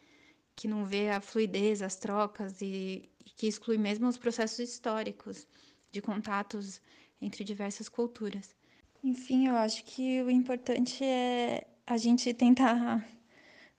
que 0.56 0.66
não 0.66 0.86
vê 0.86 1.10
a 1.10 1.20
fluidez, 1.20 1.82
as 1.82 1.96
trocas 1.96 2.60
e, 2.62 3.08
e 3.24 3.30
que 3.36 3.46
exclui 3.46 3.76
mesmo 3.76 4.08
os 4.08 4.16
processos 4.16 4.58
históricos 4.58 5.46
de 5.92 6.00
contatos 6.00 6.80
entre 7.20 7.44
diversas 7.44 7.88
culturas. 7.88 8.56
Enfim, 9.02 9.48
eu 9.48 9.56
acho 9.56 9.84
que 9.84 10.22
o 10.22 10.30
importante 10.30 11.04
é 11.04 11.66
a 11.86 11.96
gente 11.96 12.32
tentar 12.34 13.06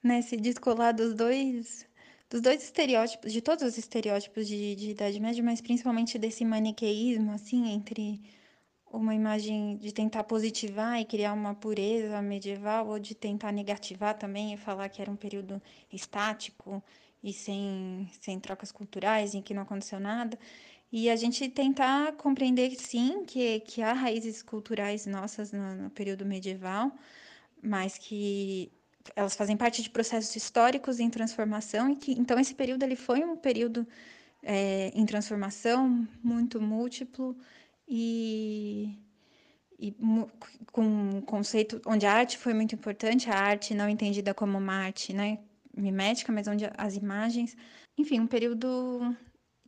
né, 0.01 0.21
se 0.21 0.37
descolar 0.37 0.93
dos 0.93 1.13
dois 1.13 1.88
dos 2.29 2.41
dois 2.41 2.63
estereótipos, 2.63 3.33
de 3.33 3.41
todos 3.41 3.63
os 3.63 3.77
estereótipos 3.77 4.47
de, 4.47 4.75
de 4.75 4.91
Idade 4.91 5.19
Média, 5.19 5.43
mas 5.43 5.61
principalmente 5.61 6.17
desse 6.19 6.45
maniqueísmo, 6.45 7.31
assim, 7.31 7.71
entre 7.71 8.21
uma 8.91 9.13
imagem 9.15 9.77
de 9.77 9.91
tentar 9.91 10.23
positivar 10.23 10.99
e 10.99 11.05
criar 11.05 11.33
uma 11.33 11.55
pureza 11.55 12.21
medieval, 12.21 12.87
ou 12.87 12.99
de 12.99 13.15
tentar 13.15 13.51
negativar 13.51 14.17
também 14.17 14.53
e 14.53 14.57
falar 14.57 14.89
que 14.89 15.01
era 15.01 15.11
um 15.11 15.15
período 15.15 15.61
estático 15.91 16.83
e 17.23 17.33
sem, 17.33 18.09
sem 18.19 18.39
trocas 18.39 18.71
culturais, 18.71 19.33
em 19.33 19.41
que 19.41 19.53
não 19.53 19.63
aconteceu 19.63 19.99
nada. 19.99 20.37
E 20.91 21.09
a 21.09 21.15
gente 21.15 21.47
tentar 21.49 22.13
compreender, 22.13 22.71
sim, 22.75 23.23
que, 23.25 23.59
que 23.61 23.81
há 23.81 23.93
raízes 23.93 24.41
culturais 24.41 25.05
nossas 25.05 25.51
no, 25.51 25.75
no 25.75 25.89
período 25.91 26.25
medieval, 26.25 26.91
mas 27.61 27.97
que 27.97 28.71
elas 29.15 29.35
fazem 29.35 29.57
parte 29.57 29.81
de 29.81 29.89
processos 29.89 30.35
históricos 30.35 30.99
em 30.99 31.09
transformação 31.09 31.89
e 31.89 31.95
que 31.95 32.11
então 32.13 32.39
esse 32.39 32.53
período 32.53 32.83
ele 32.83 32.95
foi 32.95 33.23
um 33.23 33.35
período 33.35 33.87
é, 34.43 34.89
em 34.93 35.05
transformação 35.05 36.07
muito 36.23 36.61
múltiplo 36.61 37.37
e, 37.87 38.97
e 39.77 39.95
com 40.71 40.83
um 40.83 41.21
conceito 41.21 41.81
onde 41.85 42.05
a 42.05 42.13
arte 42.13 42.37
foi 42.37 42.53
muito 42.53 42.75
importante. 42.75 43.29
A 43.29 43.35
arte 43.35 43.73
não 43.73 43.89
entendida 43.89 44.33
como 44.33 44.57
uma 44.57 44.73
arte 44.73 45.13
né 45.13 45.39
mimética 45.75 46.31
mas 46.31 46.47
onde 46.47 46.65
as 46.77 46.95
imagens 46.95 47.55
enfim 47.97 48.19
um 48.19 48.27
período 48.27 49.15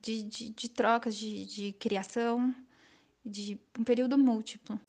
de, 0.02 0.24
de, 0.24 0.50
de 0.50 0.70
trocas 0.70 1.16
de, 1.16 1.46
de 1.46 1.74
criação 1.74 2.54
de 3.24 3.58
um 3.78 3.84
período 3.84 4.18
múltiplo 4.18 4.80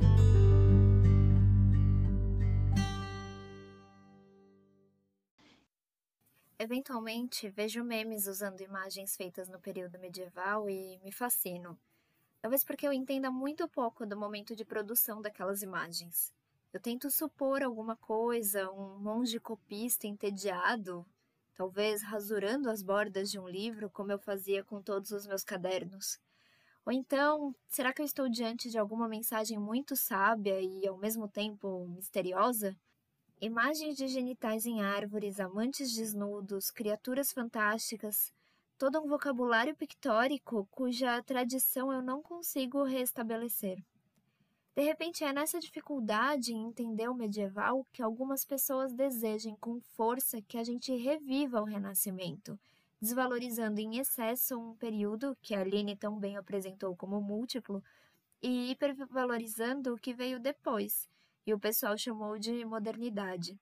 Eventualmente, 6.63 7.49
vejo 7.49 7.83
memes 7.83 8.29
usando 8.29 8.61
imagens 8.61 9.17
feitas 9.17 9.49
no 9.49 9.59
período 9.59 9.99
medieval 9.99 10.71
e 10.71 10.97
me 11.03 11.11
fascino. 11.11 11.77
Talvez 12.41 12.63
porque 12.63 12.87
eu 12.87 12.93
entenda 12.93 13.33
muito 13.33 13.67
pouco 13.67 14.07
do 14.07 14.17
momento 14.17 14.55
de 14.55 14.65
produção 14.65 15.21
daquelas 15.21 15.61
imagens. 15.63 16.33
Eu 16.73 16.79
tento 16.79 17.11
supor 17.11 17.65
alguma 17.65 17.97
coisa, 17.97 18.71
um 18.71 18.97
monge 19.01 19.41
copista 19.41 20.07
entediado, 20.07 21.05
talvez 21.57 22.01
rasurando 22.01 22.71
as 22.71 22.81
bordas 22.81 23.29
de 23.29 23.41
um 23.41 23.49
livro, 23.49 23.91
como 23.91 24.13
eu 24.13 24.19
fazia 24.21 24.63
com 24.63 24.81
todos 24.81 25.11
os 25.11 25.27
meus 25.27 25.43
cadernos. 25.43 26.21
Ou 26.87 26.93
então, 26.93 27.53
será 27.67 27.93
que 27.93 28.01
eu 28.01 28.07
estou 28.07 28.29
diante 28.29 28.71
de 28.71 28.79
alguma 28.79 29.09
mensagem 29.09 29.59
muito 29.59 29.97
sábia 29.97 30.61
e 30.61 30.87
ao 30.87 30.97
mesmo 30.97 31.27
tempo 31.27 31.89
misteriosa? 31.89 32.79
Imagens 33.45 33.97
de 33.97 34.07
genitais 34.07 34.67
em 34.67 34.83
árvores, 34.83 35.41
amantes 35.41 35.93
desnudos, 35.93 36.71
criaturas 36.71 37.33
fantásticas, 37.33 38.33
todo 38.79 39.01
um 39.01 39.09
vocabulário 39.09 39.75
pictórico 39.75 40.69
cuja 40.71 41.21
tradição 41.25 41.93
eu 41.93 42.01
não 42.01 42.23
consigo 42.23 42.85
restabelecer. 42.85 43.83
De 44.77 44.83
repente, 44.83 45.25
é 45.25 45.33
nessa 45.33 45.59
dificuldade 45.59 46.53
em 46.53 46.69
entender 46.69 47.09
o 47.09 47.17
medieval 47.17 47.85
que 47.93 48.01
algumas 48.01 48.45
pessoas 48.45 48.93
desejem 48.93 49.57
com 49.57 49.81
força 49.81 50.41
que 50.41 50.57
a 50.57 50.63
gente 50.63 50.95
reviva 50.95 51.61
o 51.61 51.65
Renascimento, 51.65 52.57
desvalorizando 53.01 53.81
em 53.81 53.99
excesso 53.99 54.57
um 54.57 54.77
período 54.77 55.37
que 55.43 55.53
a 55.53 55.63
Aline 55.63 55.97
tão 55.97 56.17
bem 56.17 56.37
apresentou 56.37 56.95
como 56.95 57.21
múltiplo 57.21 57.83
e 58.41 58.71
hipervalorizando 58.71 59.95
o 59.95 59.99
que 59.99 60.15
veio 60.15 60.39
depois 60.39 61.11
e 61.47 61.53
o 61.53 61.59
pessoal 61.59 61.97
chamou 61.97 62.39
de 62.39 62.65
modernidade. 62.65 63.59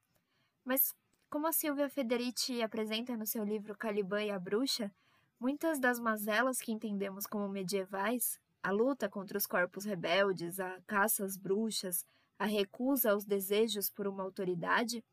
Mas, 0.64 0.94
como 1.28 1.46
a 1.46 1.52
Silvia 1.52 1.88
Federici 1.88 2.62
apresenta 2.62 3.16
no 3.16 3.26
seu 3.26 3.44
livro 3.44 3.76
Caliban 3.76 4.22
e 4.22 4.30
a 4.30 4.38
Bruxa, 4.38 4.92
muitas 5.38 5.78
das 5.78 5.98
mazelas 5.98 6.58
que 6.60 6.72
entendemos 6.72 7.26
como 7.26 7.48
medievais, 7.48 8.38
a 8.62 8.70
luta 8.70 9.08
contra 9.08 9.38
os 9.38 9.46
corpos 9.46 9.84
rebeldes, 9.84 10.60
a 10.60 10.80
caça 10.86 11.24
às 11.24 11.36
bruxas, 11.36 12.04
a 12.38 12.44
recusa 12.44 13.12
aos 13.12 13.24
desejos 13.24 13.90
por 13.90 14.06
uma 14.06 14.22
autoridade, 14.22 15.04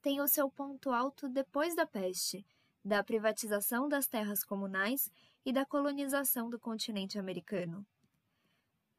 têm 0.00 0.20
o 0.20 0.28
seu 0.28 0.50
ponto 0.50 0.90
alto 0.90 1.28
depois 1.28 1.76
da 1.76 1.86
peste, 1.86 2.46
da 2.84 3.04
privatização 3.04 3.88
das 3.88 4.06
terras 4.06 4.42
comunais 4.42 5.10
e 5.44 5.52
da 5.52 5.64
colonização 5.64 6.48
do 6.48 6.58
continente 6.58 7.18
americano. 7.18 7.86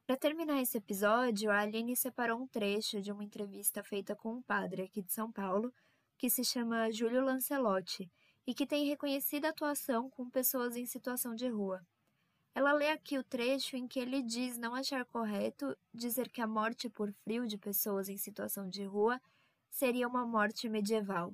Para 0.05 0.17
terminar 0.17 0.61
esse 0.61 0.77
episódio, 0.77 1.49
a 1.49 1.59
Aline 1.59 1.95
separou 1.95 2.41
um 2.41 2.45
trecho 2.45 3.01
de 3.01 3.09
uma 3.09 3.23
entrevista 3.23 3.81
feita 3.81 4.13
com 4.13 4.33
um 4.33 4.41
padre 4.41 4.81
aqui 4.83 5.01
de 5.01 5.13
São 5.13 5.31
Paulo, 5.31 5.73
que 6.17 6.29
se 6.29 6.43
chama 6.43 6.91
Júlio 6.91 7.23
Lancelotti, 7.23 8.11
e 8.45 8.53
que 8.53 8.67
tem 8.67 8.85
reconhecida 8.85 9.47
atuação 9.47 10.09
com 10.09 10.29
pessoas 10.29 10.75
em 10.75 10.85
situação 10.85 11.33
de 11.33 11.47
rua. 11.47 11.81
Ela 12.53 12.73
lê 12.73 12.89
aqui 12.89 13.17
o 13.17 13.23
trecho 13.23 13.77
em 13.77 13.87
que 13.87 13.97
ele 13.97 14.21
diz 14.21 14.57
não 14.57 14.75
achar 14.75 15.05
correto 15.05 15.75
dizer 15.93 16.29
que 16.29 16.41
a 16.41 16.47
morte 16.47 16.89
por 16.89 17.11
frio 17.23 17.47
de 17.47 17.57
pessoas 17.57 18.09
em 18.09 18.17
situação 18.17 18.67
de 18.69 18.83
rua 18.83 19.21
seria 19.71 20.07
uma 20.07 20.25
morte 20.25 20.67
medieval. 20.67 21.33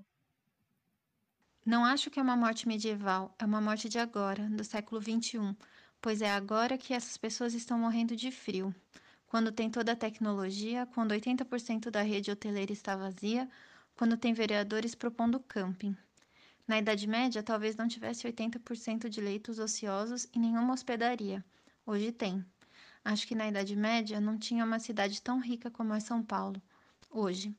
Não 1.66 1.84
acho 1.84 2.12
que 2.12 2.20
é 2.20 2.24
uma 2.24 2.38
morte 2.38 2.68
medieval, 2.68 3.36
é 3.40 3.46
uma 3.46 3.60
morte 3.60 3.90
de 3.90 3.98
agora, 3.98 4.48
do 4.48 4.64
século 4.64 5.02
XXI 5.02 5.58
pois 6.02 6.22
é 6.22 6.32
agora 6.32 6.78
que 6.78 6.94
essas 6.94 7.18
pessoas 7.18 7.54
estão 7.54 7.80
morrendo 7.80 8.16
de 8.16 8.32
frio. 8.32 8.74
Quando 9.28 9.52
tem 9.52 9.70
toda 9.70 9.92
a 9.92 9.96
tecnologia, 9.96 10.88
quando 10.88 11.12
80% 11.12 11.90
da 11.92 12.02
rede 12.02 12.32
hoteleira 12.32 12.74
está 12.74 12.96
vazia, 12.96 13.50
quando 13.96 14.18
tem 14.18 14.34
vereadores 14.34 14.96
propondo 14.96 15.40
camping. 15.40 15.96
Na 16.68 16.80
Idade 16.80 17.08
Média, 17.08 17.44
talvez 17.44 17.76
não 17.76 17.88
tivesse 17.88 18.28
80% 18.28 19.10
de 19.10 19.20
leitos 19.20 19.60
ociosos 19.60 20.28
e 20.34 20.40
nenhuma 20.40 20.74
hospedaria. 20.74 21.44
Hoje 21.86 22.12
tem. 22.12 22.46
Acho 23.04 23.28
que 23.28 23.36
na 23.36 23.48
Idade 23.48 23.76
Média 23.76 24.22
não 24.22 24.38
tinha 24.38 24.64
uma 24.64 24.80
cidade 24.80 25.22
tão 25.22 25.40
rica 25.40 25.72
como 25.72 25.94
é 25.94 26.00
São 26.00 26.24
Paulo. 26.24 26.62
Hoje. 27.10 27.56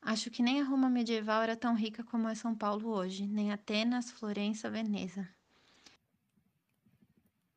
Acho 0.00 0.30
que 0.30 0.42
nem 0.42 0.60
a 0.60 0.64
Roma 0.64 0.88
medieval 0.88 1.42
era 1.42 1.56
tão 1.56 1.74
rica 1.74 2.02
como 2.02 2.28
é 2.28 2.34
São 2.34 2.54
Paulo 2.54 2.88
hoje, 2.88 3.26
nem 3.26 3.52
Atenas, 3.52 4.10
Florença, 4.10 4.70
Veneza. 4.70 5.28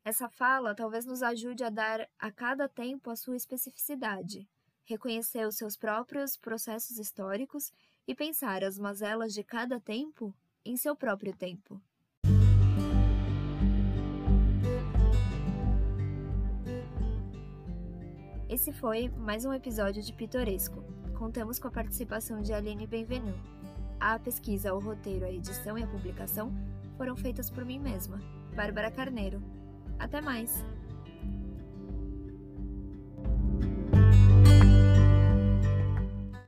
Essa 0.02 0.30
fala 0.30 0.74
talvez 0.74 1.04
nos 1.04 1.22
ajude 1.22 1.62
a 1.62 1.68
dar 1.68 2.08
a 2.18 2.30
cada 2.32 2.66
tempo 2.68 3.10
a 3.10 3.16
sua 3.16 3.36
especificidade, 3.36 4.48
reconhecer 4.84 5.46
os 5.46 5.56
seus 5.56 5.76
próprios 5.76 6.38
processos 6.38 6.98
históricos 6.98 7.70
e 8.08 8.14
pensar 8.14 8.64
as 8.64 8.78
mazelas 8.78 9.34
de 9.34 9.44
cada 9.44 9.78
tempo 9.78 10.34
em 10.64 10.76
seu 10.76 10.96
próprio 10.96 11.36
tempo. 11.36 11.80
Esse 18.48 18.72
foi 18.72 19.08
mais 19.10 19.44
um 19.44 19.52
episódio 19.52 20.02
de 20.02 20.12
Pitoresco. 20.14 20.82
Contamos 21.16 21.58
com 21.58 21.68
a 21.68 21.70
participação 21.70 22.40
de 22.40 22.54
Aline 22.54 22.86
Benvenu. 22.86 23.34
A 24.00 24.18
pesquisa, 24.18 24.74
o 24.74 24.80
roteiro, 24.80 25.26
a 25.26 25.30
edição 25.30 25.78
e 25.78 25.82
a 25.82 25.86
publicação 25.86 26.50
foram 26.96 27.14
feitas 27.14 27.50
por 27.50 27.66
mim 27.66 27.78
mesma, 27.78 28.18
Bárbara 28.56 28.90
Carneiro. 28.90 29.59
Até 30.00 30.20
mais! 30.22 30.64